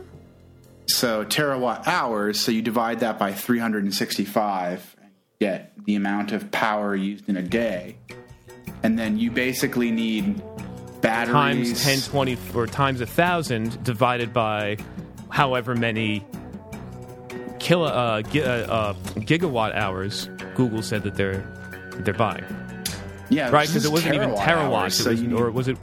[0.88, 2.40] So terawatt hours.
[2.40, 7.42] So you divide that by 365, and get the amount of power used in a
[7.44, 7.98] day,
[8.82, 10.42] and then you basically need
[11.02, 14.78] batteries Times 10, 20, or times a thousand divided by
[15.30, 16.26] however many
[17.60, 21.44] kilo, uh, gi- uh, uh, gigawatt hours Google said that they're
[21.92, 22.44] that they're buying.
[23.30, 23.68] Yeah, Right?
[23.68, 24.74] Because it wasn't even terawatts.
[24.74, 25.78] hours, so was, need- or was it?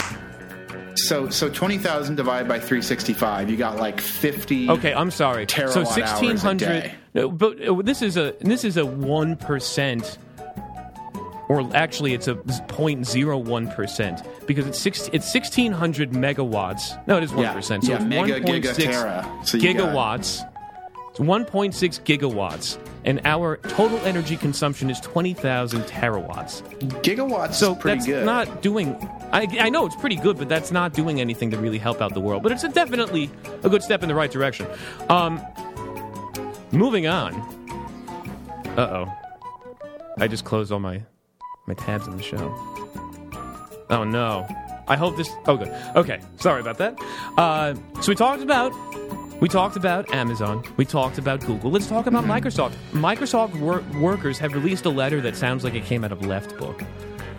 [0.97, 4.68] So so twenty thousand divided by three sixty five, you got like fifty.
[4.70, 5.44] Okay, I'm sorry.
[5.47, 6.59] Terawatt so 1600.
[6.66, 6.94] day.
[7.14, 10.16] No, but uh, this is a this is a one percent,
[11.49, 17.07] or actually it's a 0.01 percent because it's six it's 1600 megawatts.
[17.07, 17.53] No, it is one Yeah.
[17.53, 17.84] percent.
[17.84, 19.47] So Yeah, it's mega 1.6 gigatera.
[19.47, 20.51] So you got- gigawatts.
[21.18, 26.60] It's 1.6 gigawatts, and our total energy consumption is 20,000 terawatts.
[27.02, 27.54] gigawatts.
[27.54, 28.26] So is pretty that's good.
[28.26, 28.94] not doing.
[29.32, 32.12] I, I know it's pretty good, but that's not doing anything to really help out
[32.12, 32.42] the world.
[32.42, 33.30] But it's a definitely
[33.62, 34.66] a good step in the right direction.
[35.08, 35.40] Um,
[36.70, 37.32] moving on.
[38.76, 39.12] Uh oh.
[40.18, 41.02] I just closed all my
[41.66, 42.54] my tabs in the show.
[43.88, 44.46] Oh no.
[44.86, 45.30] I hope this.
[45.46, 45.68] Oh good.
[45.96, 46.20] Okay.
[46.36, 46.98] Sorry about that.
[47.38, 48.72] Uh, so we talked about.
[49.41, 50.64] We talked about Amazon.
[50.76, 51.70] We talked about Google.
[51.70, 52.72] Let's talk about Microsoft.
[52.93, 56.57] Microsoft wor- workers have released a letter that sounds like it came out of Left
[56.59, 56.82] Book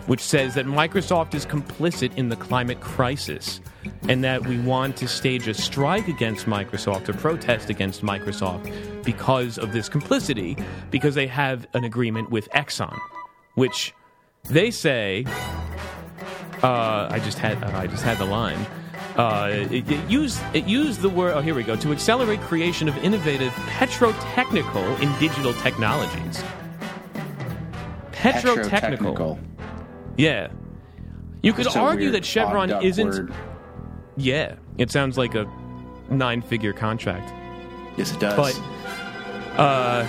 [0.08, 3.60] which says that Microsoft is complicit in the climate crisis
[4.08, 9.58] and that we want to stage a strike against Microsoft or protest against Microsoft because
[9.58, 10.56] of this complicity,
[10.90, 12.98] because they have an agreement with Exxon,
[13.54, 13.92] which
[14.48, 15.26] they say.
[16.62, 18.66] Uh, I just had I just had the line.
[19.18, 21.34] Uh, it, it used it used the word.
[21.34, 21.74] Oh, here we go.
[21.74, 26.42] To accelerate creation of innovative petrotechnical in digital technologies.
[28.12, 28.70] Petrotechnical.
[28.70, 29.38] Petrotechnical.
[30.16, 30.48] Yeah.
[31.42, 33.08] You could argue that Chevron isn't.
[33.08, 33.34] word.
[34.16, 34.54] Yeah.
[34.78, 35.50] It sounds like a
[36.10, 37.32] nine figure contract.
[37.96, 38.36] Yes, it does.
[38.36, 40.06] But uh,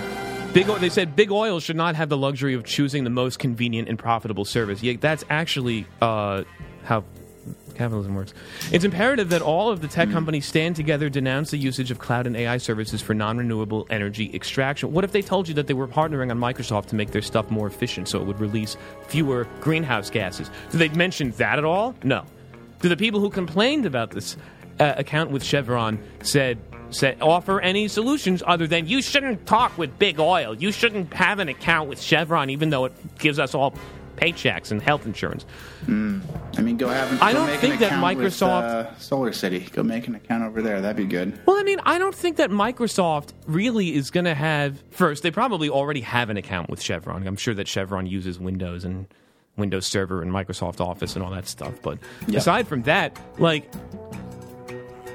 [0.52, 0.66] big.
[0.66, 3.98] They said big oil should not have the luxury of choosing the most convenient and
[3.98, 4.84] profitable service.
[4.84, 6.44] Yeah, that's actually uh,
[6.84, 7.02] how
[7.80, 8.34] capitalism works.
[8.72, 12.26] It's imperative that all of the tech companies stand together, denounce the usage of cloud
[12.26, 14.92] and AI services for non-renewable energy extraction.
[14.92, 17.50] What if they told you that they were partnering on Microsoft to make their stuff
[17.50, 18.76] more efficient, so it would release
[19.08, 20.50] fewer greenhouse gases?
[20.70, 21.94] Do they mention that at all?
[22.04, 22.24] No.
[22.80, 24.36] Do the people who complained about this
[24.78, 26.58] uh, account with Chevron said?
[26.92, 30.56] Said, offer any solutions other than you shouldn't talk with big oil.
[30.56, 33.76] You shouldn't have an account with Chevron, even though it gives us all
[34.20, 35.46] paychecks and health insurance.
[35.88, 37.20] I mean, go have.
[37.22, 39.60] I don't think that account with, Microsoft- uh, Solar City.
[39.72, 40.80] Go make an account over there.
[40.80, 41.38] That'd be good.
[41.46, 44.82] Well, I mean, I don't think that Microsoft really is going to have.
[44.90, 47.26] First, they probably already have an account with Chevron.
[47.26, 49.06] I'm sure that Chevron uses Windows and
[49.56, 51.74] Windows Server and Microsoft Office and all that stuff.
[51.82, 52.38] But Yeah.
[52.38, 53.70] aside from that, like.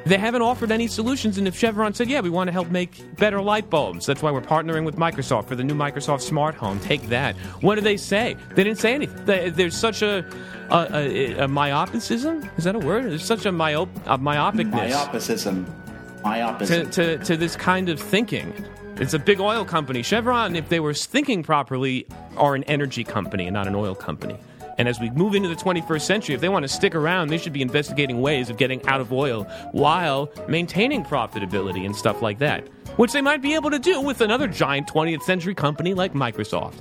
[0.05, 3.17] They haven't offered any solutions, and if Chevron said, "Yeah, we want to help make
[3.17, 6.79] better light bulbs," that's why we're partnering with Microsoft for the new Microsoft Smart Home.
[6.79, 7.35] Take that.
[7.61, 8.37] What do they say?
[8.53, 9.25] They didn't say anything.
[9.25, 10.23] They- There's such a
[10.69, 12.47] a, a, a myopicism.
[12.57, 13.05] Is that a word?
[13.05, 15.65] There's such a myop a myopicness Myopicism.
[15.65, 16.89] to, Myopicism.
[16.91, 18.53] to, to this kind of thinking.
[18.97, 20.03] It's a big oil company.
[20.03, 24.37] Chevron, if they were thinking properly, are an energy company and not an oil company.
[24.77, 27.37] And as we move into the 21st century, if they want to stick around, they
[27.37, 32.39] should be investigating ways of getting out of oil while maintaining profitability and stuff like
[32.39, 32.67] that,
[32.97, 36.75] which they might be able to do with another giant 20th century company like Microsoft.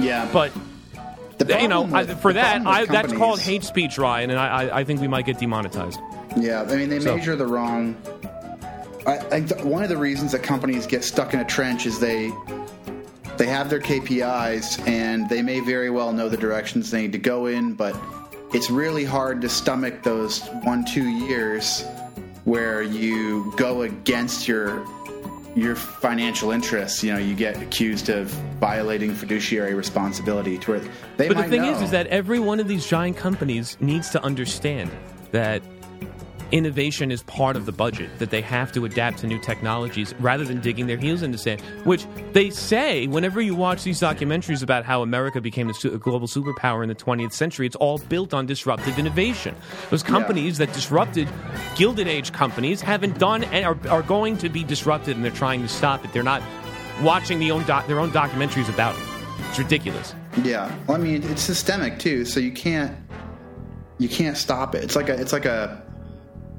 [0.00, 0.52] Yeah, But
[1.38, 4.78] the you know, with- for that, I, that's called hate speech, Ryan, and I, I,
[4.80, 6.00] I think we might get demonetized.
[6.36, 7.96] Yeah, I mean they So- measure the wrong.
[9.06, 12.00] I, I th- one of the reasons that companies get stuck in a trench is
[12.00, 12.32] they
[13.38, 17.18] they have their KPIs and they may very well know the directions they need to
[17.18, 17.96] go in, but
[18.52, 21.84] it's really hard to stomach those one two years
[22.44, 24.84] where you go against your
[25.56, 27.02] your financial interests.
[27.02, 28.28] You know, you get accused of
[28.60, 30.58] violating fiduciary responsibility.
[30.58, 30.80] To where
[31.16, 31.72] they But the thing know.
[31.72, 34.90] is, is that every one of these giant companies needs to understand
[35.32, 35.62] that
[36.52, 40.44] innovation is part of the budget, that they have to adapt to new technologies rather
[40.44, 44.84] than digging their heels into sand, which they say whenever you watch these documentaries about
[44.84, 48.32] how America became a, su- a global superpower in the 20th century, it's all built
[48.32, 49.54] on disruptive innovation.
[49.90, 51.28] Those companies that disrupted
[51.76, 55.62] Gilded Age companies haven't done and are, are going to be disrupted and they're trying
[55.62, 56.12] to stop it.
[56.12, 56.42] They're not
[57.02, 59.02] watching the own doc, their own documentaries about it.
[59.50, 60.14] It's ridiculous.
[60.42, 62.96] Yeah, well, I mean, it's systemic too, so you can't
[63.98, 64.84] you can't stop it.
[64.84, 65.82] It's like a it's like a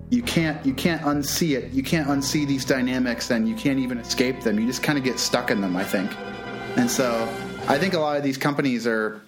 [0.10, 1.72] you can't you can't unsee it.
[1.72, 4.60] You can't unsee these dynamics, and you can't even escape them.
[4.60, 6.12] You just kind of get stuck in them, I think.
[6.78, 7.28] And so,
[7.68, 9.22] I think a lot of these companies are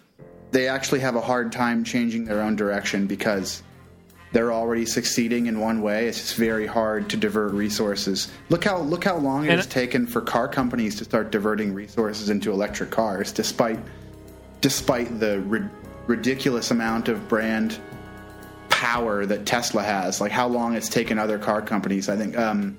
[0.51, 3.61] they actually have a hard time changing their own direction because
[4.31, 6.07] they're already succeeding in one way.
[6.07, 8.31] It's just very hard to divert resources.
[8.49, 11.73] Look how look how long it And- has taken for car companies to start diverting
[11.73, 13.79] resources into electric cars, despite
[14.61, 15.67] despite the ri-
[16.07, 17.79] ridiculous amount of brand
[18.79, 20.21] power that Tesla has.
[20.21, 22.07] Like how long it's taken other car companies.
[22.07, 22.37] I think.
[22.37, 22.77] Um,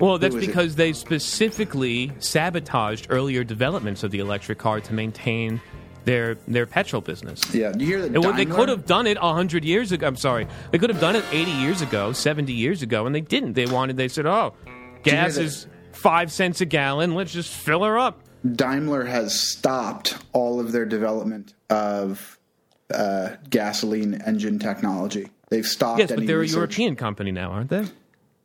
[0.00, 0.48] Well, that's was it?
[0.48, 5.60] because they specifically sabotaged earlier developments of the electric car to maintain
[6.04, 7.40] their their petrol business.
[7.54, 8.36] yeah, do you hear that?
[8.36, 10.06] They could have done it hundred years ago.
[10.06, 13.20] I'm sorry, they could have done it eighty years ago, seventy years ago, and they
[13.20, 13.52] didn't.
[13.52, 13.96] They wanted.
[13.96, 14.54] They said, "Oh,
[15.04, 17.14] gas is five cents a gallon.
[17.14, 22.33] Let's just fill her up." Daimler has stopped all of their development of
[22.92, 25.28] uh, gasoline engine technology.
[25.48, 26.00] They've stopped.
[26.00, 26.46] Yes, but any they're a.
[26.46, 27.84] European company now, aren't they?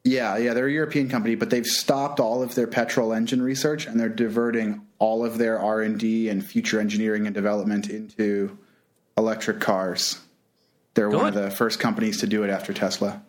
[0.03, 3.85] Yeah, yeah, they're a European company, but they've stopped all of their petrol engine research
[3.85, 8.57] and they're diverting all of their R and D and future engineering and development into
[9.17, 10.19] electric cars.
[10.93, 13.21] They're one of the first companies to do it after Tesla.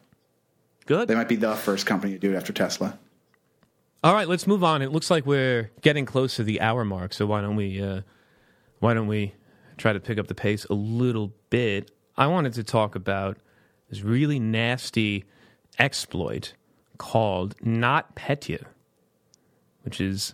[0.86, 1.08] Good.
[1.08, 2.98] They might be the first company to do it after Tesla.
[4.02, 4.80] All right, let's move on.
[4.80, 8.00] It looks like we're getting close to the hour mark, so why don't we uh,
[8.78, 9.34] why don't we
[9.80, 11.90] try to pick up the pace a little bit?
[12.16, 13.38] I wanted to talk about
[13.88, 15.24] this really nasty
[15.78, 16.52] exploit
[16.98, 18.66] called Not Petya,
[19.82, 20.32] which is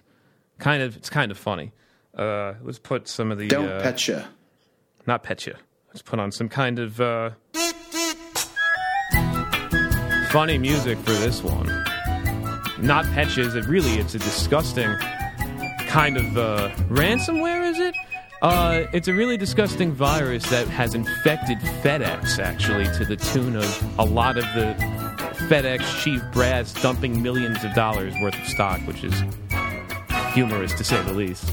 [0.58, 1.72] kind of it's kind of funny.
[2.16, 4.26] Uh, let's put some of the Don't uh, petcha.
[5.06, 5.56] not Petya.
[5.88, 7.30] Let's put on some kind of uh,
[10.30, 11.66] funny music for this one.
[12.80, 13.94] Not Petya is it really?
[13.94, 14.92] It's a disgusting
[15.88, 17.70] kind of uh, ransomware.
[17.70, 17.94] Is it?
[18.42, 23.98] Uh, it's a really disgusting virus that has infected FedEx, actually, to the tune of
[23.98, 24.74] a lot of the
[25.48, 29.22] FedEx chief brass dumping millions of dollars worth of stock, which is
[30.34, 31.50] humorous to say the least.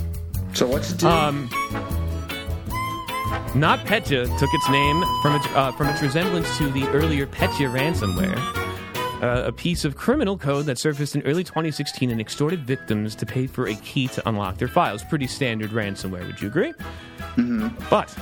[0.53, 1.07] So what's it do?
[1.07, 1.49] Um,
[3.55, 7.69] Not Petya took its name from its, uh, from its resemblance to the earlier Petya
[7.69, 8.35] ransomware,
[9.23, 13.25] uh, a piece of criminal code that surfaced in early 2016 and extorted victims to
[13.25, 15.01] pay for a key to unlock their files.
[15.05, 16.73] Pretty standard ransomware, would you agree?
[17.89, 18.13] But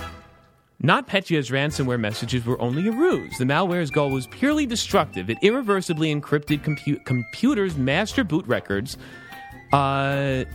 [0.79, 3.35] not Petya's ransomware messages were only a ruse.
[3.39, 5.29] The malware's goal was purely destructive.
[5.29, 8.97] It irreversibly encrypted compu- computers' master boot records.
[9.73, 10.45] Uh,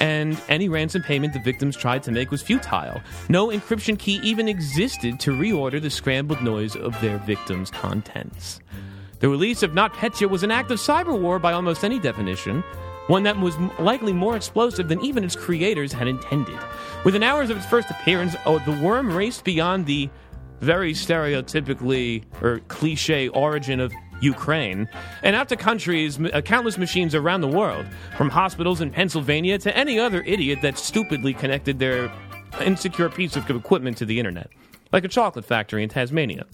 [0.00, 3.00] and any ransom payment the victims tried to make was futile.
[3.28, 8.60] No encryption key even existed to reorder the scrambled noise of their victims' contents.
[9.22, 12.64] The release of NotPetya was an act of cyber war by almost any definition,
[13.06, 16.58] one that was likely more explosive than even its creators had intended.
[17.04, 20.10] Within hours of its first appearance, oh, the worm raced beyond the
[20.58, 24.88] very stereotypically or cliche origin of Ukraine
[25.22, 29.76] and out to countries, uh, countless machines around the world, from hospitals in Pennsylvania to
[29.76, 32.12] any other idiot that stupidly connected their
[32.60, 34.50] insecure piece of equipment to the internet,
[34.92, 36.44] like a chocolate factory in Tasmania.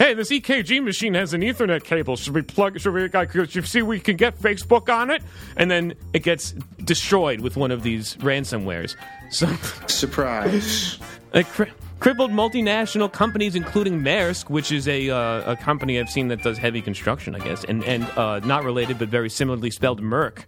[0.00, 2.16] Hey, this EKG machine has an Ethernet cable.
[2.16, 2.80] Should we plug?
[2.80, 3.10] Should we?
[3.10, 5.22] Should you see we can get Facebook on it?
[5.58, 8.96] And then it gets destroyed with one of these ransomwares.
[9.30, 9.46] So.
[9.86, 10.98] Surprise.
[11.32, 11.70] Uh, cri-
[12.00, 16.58] crippled multinational companies, including Maersk, which is a uh, a company I've seen that does
[16.58, 20.42] heavy construction, I guess, and and uh, not related but very similarly spelled Merck.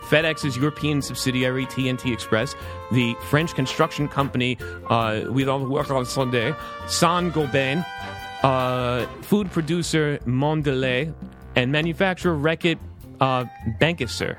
[0.00, 2.56] FedEx's European subsidiary TNT Express,
[2.90, 4.58] the French construction company
[4.88, 6.52] uh, We Don't Work on Sunday,
[6.88, 7.86] Saint Gobain,
[8.42, 11.12] uh, food producer Mondelez,
[11.56, 12.78] and manufacturer Reckitt
[13.20, 13.44] uh,
[13.80, 14.36] Benckiser.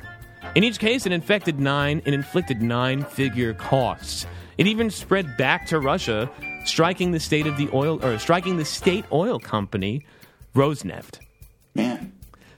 [0.56, 4.26] In each case, it infected nine and inflicted nine-figure costs.
[4.58, 6.30] It even spread back to Russia,
[6.66, 10.06] striking the state of the oil or striking the state oil company
[10.56, 11.20] Rosneft.
[11.74, 12.14] Man.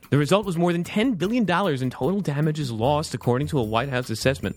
[0.10, 3.90] The result was more than $10 billion in total damages lost, according to a White
[3.90, 4.56] House assessment.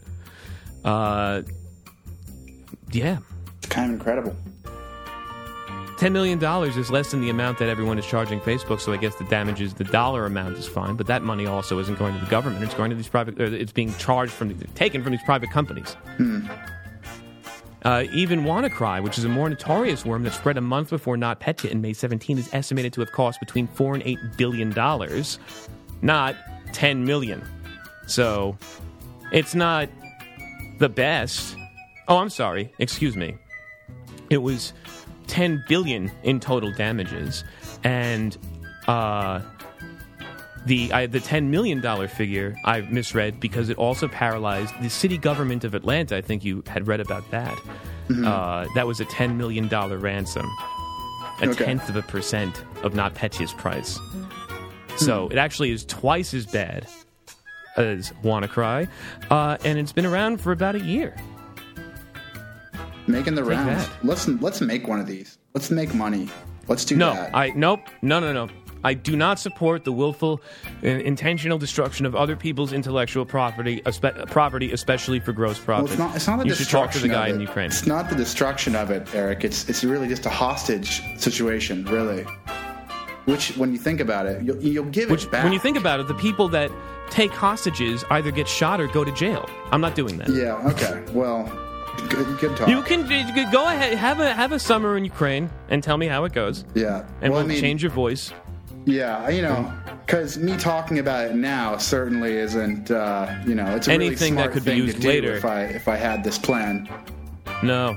[0.85, 1.43] Uh,
[2.91, 3.19] yeah.
[3.59, 4.37] It's kind of incredible.
[5.97, 6.43] $10 million
[6.79, 9.75] is less than the amount that everyone is charging Facebook, so I guess the damages,
[9.75, 12.63] the dollar amount is fine, but that money also isn't going to the government.
[12.63, 15.97] It's going to these private, uh, it's being charged from, taken from these private companies.
[17.83, 21.71] Uh, even WannaCry, which is a more notorious worm that spread a month before NotPetya
[21.71, 25.39] in May 17, is estimated to have cost between four and eight billion dollars,
[26.03, 26.35] not
[26.73, 27.47] $10 million.
[28.07, 28.59] So,
[29.33, 29.89] it's not
[30.79, 31.57] the best.
[32.09, 32.73] Oh, I'm sorry.
[32.79, 33.37] Excuse me.
[34.31, 34.73] It was
[35.27, 37.45] ten billion in total damages,
[37.85, 38.37] and
[38.89, 39.41] uh,
[40.67, 45.19] the I, the ten million dollar figure I misread because it also paralyzed the city
[45.19, 46.17] government of Atlanta.
[46.17, 47.57] I think you had read about that.
[48.09, 50.47] Uh, that was a ten million dollar ransom,
[51.43, 51.65] a Okay.
[51.65, 53.99] tenth of a percent of NotPetya's price.
[54.97, 56.87] So it actually is twice as bad
[57.77, 58.89] as WannaCry,
[59.31, 61.15] uh, and it's been around for about a year.
[63.07, 63.87] Making the rounds.
[63.89, 64.05] that.
[64.05, 65.39] Let's let's make one of these.
[65.55, 66.29] Let's make money.
[66.69, 67.35] Let's do No, that.
[67.35, 68.49] I nope, no, no, no.
[68.85, 70.41] I do not support the willful,
[70.85, 75.85] uh, intentional destruction of other people's intellectual property, espe- property, especially for gross profit.
[75.85, 76.17] well, it's not.
[76.17, 77.35] It's not the you should talk to destruction the guy of it.
[77.37, 77.67] in Ukraine.
[77.67, 79.45] It's not the destruction of it, Eric.
[79.45, 82.25] It's it's really just a hostage situation, really.
[83.25, 85.43] Which, when you think about it, you'll, you'll give Which, it back.
[85.43, 86.71] when you think about it, the people that
[87.11, 89.49] take hostages either get shot or go to jail.
[89.73, 90.29] I'm not doing that.
[90.29, 90.55] yeah.
[90.71, 91.03] Okay.
[91.13, 91.45] Well,
[92.09, 92.69] good, good talk.
[92.69, 95.97] You can you can go ahead, have a have a summer in Ukraine, and tell
[95.97, 97.05] me how it goes, Yeah.
[97.21, 98.33] and well, we'll I mean, change your voice.
[98.85, 99.73] Yeah, you know,
[100.07, 104.43] because me talking about it now certainly isn't, uh, you know, it's a Anything that
[104.49, 105.35] really smart could be used later.
[105.35, 106.89] If I if I had this plan,
[107.63, 107.97] No.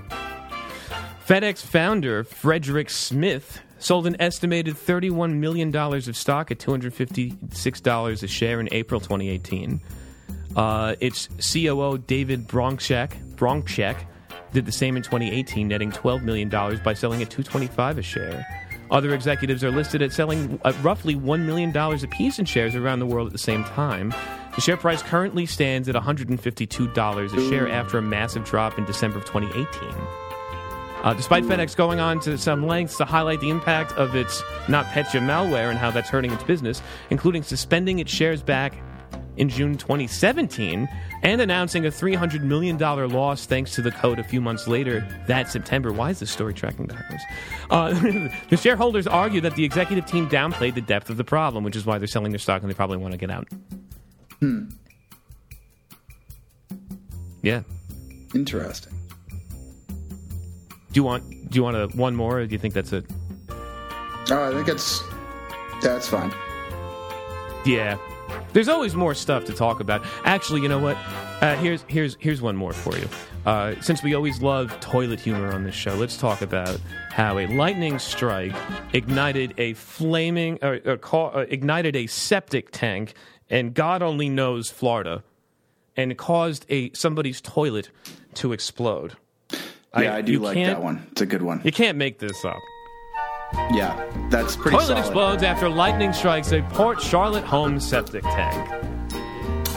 [1.27, 8.59] FedEx founder Frederick Smith sold an estimated $31 million of stock at $256 a share
[8.59, 9.79] in April 2018.
[10.55, 13.97] Uh, its COO David Bronczek, Bronczek
[14.51, 18.45] did the same in 2018, netting $12 million by selling at 225 a share.
[18.91, 23.05] Other executives are listed at selling at roughly $1 million apiece in shares around the
[23.05, 24.13] world at the same time.
[24.55, 29.19] The share price currently stands at $152 a share after a massive drop in December
[29.19, 29.93] of 2018.
[31.01, 35.21] Uh, despite FedEx going on to some lengths to highlight the impact of its NotPetya
[35.21, 38.73] malware and how that's hurting its business, including suspending its shares back
[39.39, 40.87] in June 2017
[41.23, 45.49] and announcing a $300 million loss thanks to the code a few months later that
[45.49, 45.91] September.
[45.93, 47.23] Why is this story tracking backwards?
[47.69, 47.93] Uh,
[48.49, 51.85] the shareholders argue that the executive team downplayed the depth of the problem, which is
[51.85, 53.47] why they're selling their stock and they probably want to get out.
[54.39, 54.65] Hmm.
[57.41, 57.61] Yeah.
[58.35, 58.93] interesting.
[60.91, 63.05] Do you want do you want a, one more, or do you think that's it?
[64.31, 65.01] Oh, I think it's
[65.81, 66.33] that's fine.
[67.65, 67.97] Yeah.
[68.53, 70.05] There's always more stuff to talk about.
[70.25, 70.97] Actually, you know what?
[71.41, 73.07] Uh, here's here's here's one more for you.
[73.45, 76.79] Uh, since we always love toilet humor on this show, let's talk about
[77.11, 78.53] how a lightning strike
[78.93, 83.13] ignited a flaming ca- uh, ignited a septic tank,
[83.49, 85.23] and God only knows Florida,
[85.95, 87.89] and caused a somebody's toilet
[88.35, 89.15] to explode.
[89.97, 91.07] Yeah, I, do like that one.
[91.11, 91.61] It's a good one.
[91.63, 92.59] You can't make this up.
[93.71, 93.95] Yeah,
[94.29, 94.99] that's pretty Toilet solid.
[94.99, 98.67] explodes after lightning strikes a Port Charlotte home septic tank.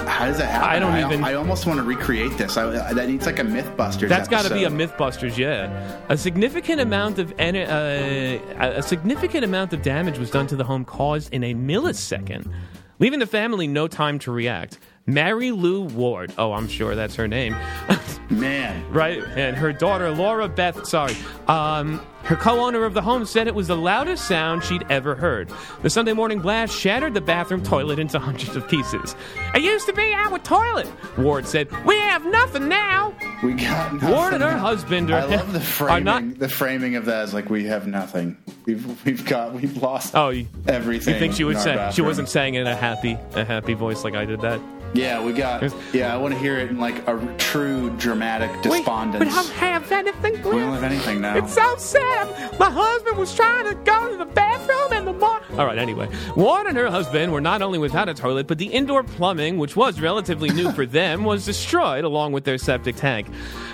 [0.06, 0.68] How does that happen?
[0.68, 2.56] I don't even- I almost want to recreate this.
[2.56, 4.08] I, that needs like a MythBusters.
[4.08, 4.68] That's got to be a.
[4.70, 6.00] MythBusters, yeah.
[6.08, 10.84] A significant amount of uh, a significant amount of damage was done to the home,
[10.84, 12.52] caused in a millisecond,
[12.98, 14.78] leaving the family no time to react.
[15.06, 17.56] Mary Lou Ward, oh, I'm sure that's her name,
[18.30, 19.22] Man, right?
[19.36, 21.14] And her daughter Laura Beth, sorry,
[21.48, 25.50] um, her co-owner of the home said it was the loudest sound she'd ever heard.
[25.82, 29.16] The Sunday morning blast shattered the bathroom toilet into hundreds of pieces.
[29.54, 30.86] It used to be our toilet,
[31.18, 31.68] Ward said.
[31.84, 33.12] We have nothing now.
[33.42, 34.08] we got nothing.
[34.10, 36.04] Ward and her husband are, I love the framing.
[36.04, 36.38] not.
[36.38, 38.38] the framing of that is like we have nothing.
[38.66, 41.14] We've we've got we've lost Oh, you, everything.
[41.14, 43.74] you think she would say, saying she wasn't saying it in a happy a happy
[43.74, 44.60] voice like I did that?
[44.94, 45.72] Yeah, we got.
[45.94, 49.24] Yeah, I want to hear it in like a true dramatic despondence.
[49.24, 51.36] We don't have anything, We don't have anything now.
[51.36, 52.58] It's so sad.
[52.58, 55.42] My husband was trying to go to the bathroom and the mom.
[55.58, 56.08] All right, anyway.
[56.36, 59.76] Warren and her husband were not only without a toilet, but the indoor plumbing, which
[59.76, 63.28] was relatively new for them, was destroyed along with their septic tank.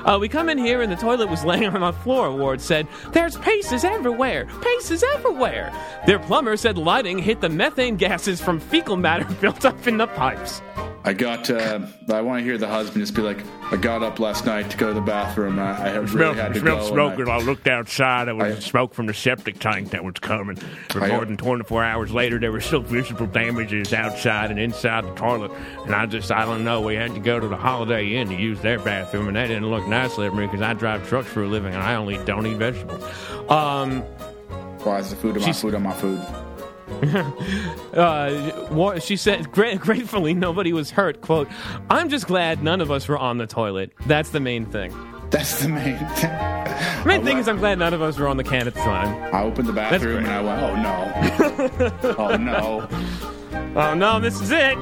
[0.04, 2.86] Uh, we come in here and the toilet was laying on the floor, Ward said.
[3.12, 4.46] There's paces everywhere.
[4.62, 5.72] Paces everywhere.
[6.06, 10.06] Their plumber said lighting hit the methane gases from fecal matter built up in the
[10.06, 10.62] pipes.
[11.08, 11.48] I got.
[11.48, 11.80] Uh,
[12.10, 13.38] I want to hear the husband just be like,
[13.72, 15.58] "I got up last night to go to the bathroom.
[15.58, 18.26] I, I really Smelled, had to smelled go." smoke, I- and I looked outside.
[18.28, 20.56] There was I- smoke from the septic tank that was coming.
[20.90, 25.04] For I- more than 24 hours later, there were still visible damages outside and inside
[25.06, 25.50] the toilet.
[25.86, 28.34] And I just, I don't know, we had to go to the Holiday Inn to
[28.36, 31.42] use their bathroom, and that didn't look nicely at me because I drive trucks for
[31.42, 33.02] a living and I only don't eat vegetables.
[33.48, 34.02] Um,
[34.84, 36.20] Why is the food on my food on my food?
[37.94, 41.20] uh, she said, gra- gratefully, nobody was hurt.
[41.20, 41.48] Quote,
[41.90, 43.92] I'm just glad none of us were on the toilet.
[44.06, 44.94] That's the main thing.
[45.30, 46.30] That's the main thing.
[46.30, 48.80] The main thing is, I'm glad none of us were on the can at the
[48.80, 49.34] time.
[49.34, 52.88] I opened the bathroom and I went, "Oh no, oh no,
[53.76, 54.76] Oh no, this is it.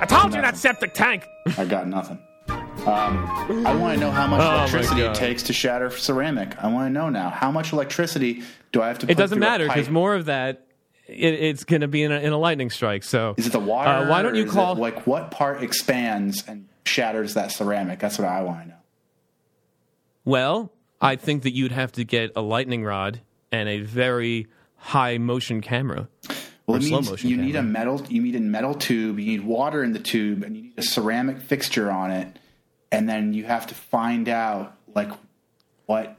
[0.00, 1.26] I told you that septic tank.
[1.58, 5.52] I got nothing." Um, I want to know how much Oh, electricity it takes to
[5.52, 6.56] shatter ceramic.
[6.62, 8.42] I want to know now how much electricity
[8.72, 9.10] do I have to?
[9.10, 10.64] It doesn't matter because more of that,
[11.10, 13.02] it, it's going to be in a, in a lightning strike.
[13.04, 13.90] So Is it the water?
[13.90, 14.76] Uh, why don't you call?
[14.76, 17.98] it, like what part expands and shatters that ceramic?
[17.98, 18.74] That's what I want to know.
[20.24, 24.46] Well, I think that you'd have to get a lightning rod and a very
[24.76, 26.08] high motion camera.
[26.66, 28.04] Well, it slow means motion you need a metal.
[28.08, 29.18] You need a metal tube.
[29.18, 32.38] You need water in the tube, and you need a ceramic fixture on it.
[32.92, 35.10] And then you have to find out like
[35.86, 36.16] what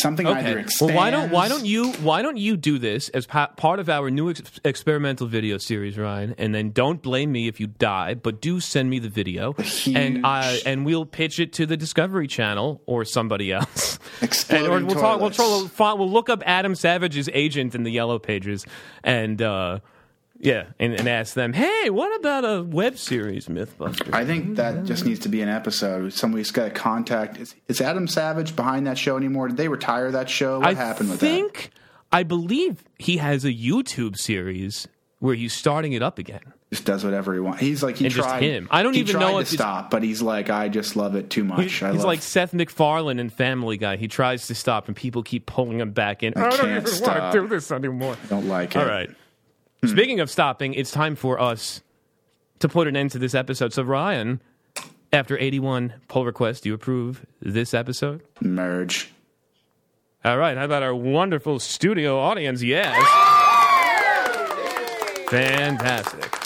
[0.00, 0.60] something either Okay.
[0.60, 0.80] expands.
[0.80, 3.88] Well, why don't why don't you why don't you do this as pa- part of
[3.88, 6.34] our new ex- experimental video series, Ryan?
[6.38, 9.96] And then don't blame me if you die, but do send me the video, huge-
[9.96, 13.98] and I and we'll pitch it to the Discovery Channel or somebody else.
[14.50, 15.20] And, or we'll talk.
[15.20, 18.66] We'll, try, we'll, we'll look up Adam Savage's agent in the Yellow Pages,
[19.02, 19.78] and uh,
[20.40, 24.12] yeah, and, and ask them, hey, what about a web series, MythBusters?
[24.12, 26.12] I think that just needs to be an episode.
[26.14, 27.38] Somebody's got to contact.
[27.38, 29.48] Is, is Adam Savage behind that show anymore?
[29.48, 30.58] Did they retire that show?
[30.60, 31.70] What I happened with think, I think,
[32.10, 34.88] I believe he has a YouTube series
[35.18, 36.54] where he's starting it up again.
[36.72, 37.60] Just does whatever he wants.
[37.60, 38.42] He's like he And tried.
[38.44, 38.68] him.
[38.70, 41.28] I don't he even know to if stop, but he's like, I just love it
[41.28, 41.62] too much.
[41.64, 43.96] He's I love, like Seth MacFarlane in Family Guy.
[43.96, 46.32] He tries to stop, and people keep pulling him back in.
[46.36, 47.32] I, don't can't even want stop.
[47.32, 48.16] to do this anymore.
[48.22, 48.78] I don't like it.
[48.78, 49.10] All right.
[49.82, 49.88] Hmm.
[49.88, 51.82] Speaking of stopping, it's time for us
[52.58, 53.72] to put an end to this episode.
[53.72, 54.40] So, Ryan,
[55.12, 58.22] after 81 pull requests, do you approve this episode?
[58.40, 59.12] Merge.
[60.24, 60.56] All right.
[60.56, 62.62] How about our wonderful studio audience?
[62.62, 62.94] Yes.
[65.30, 66.36] Fantastic.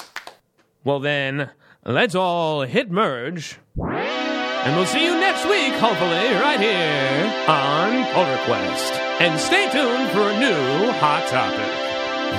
[0.85, 1.51] Well, then,
[1.85, 3.59] let's all hit merge.
[3.81, 8.93] And we'll see you next week, hopefully, right here on Pull Request.
[9.21, 11.94] And stay tuned for a new hot topic.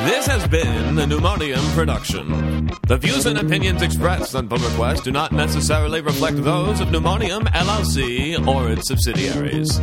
[0.06, 2.70] This has been a Pneumonium production.
[2.88, 7.44] The views and opinions expressed on Pull Request do not necessarily reflect those of Pneumonium
[7.48, 9.80] LLC or its subsidiaries.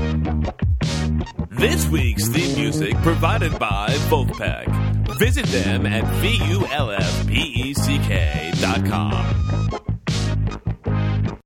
[1.50, 4.68] This week's theme music provided by Vulfpeck.
[5.18, 7.52] Visit them at vulfpeck.com.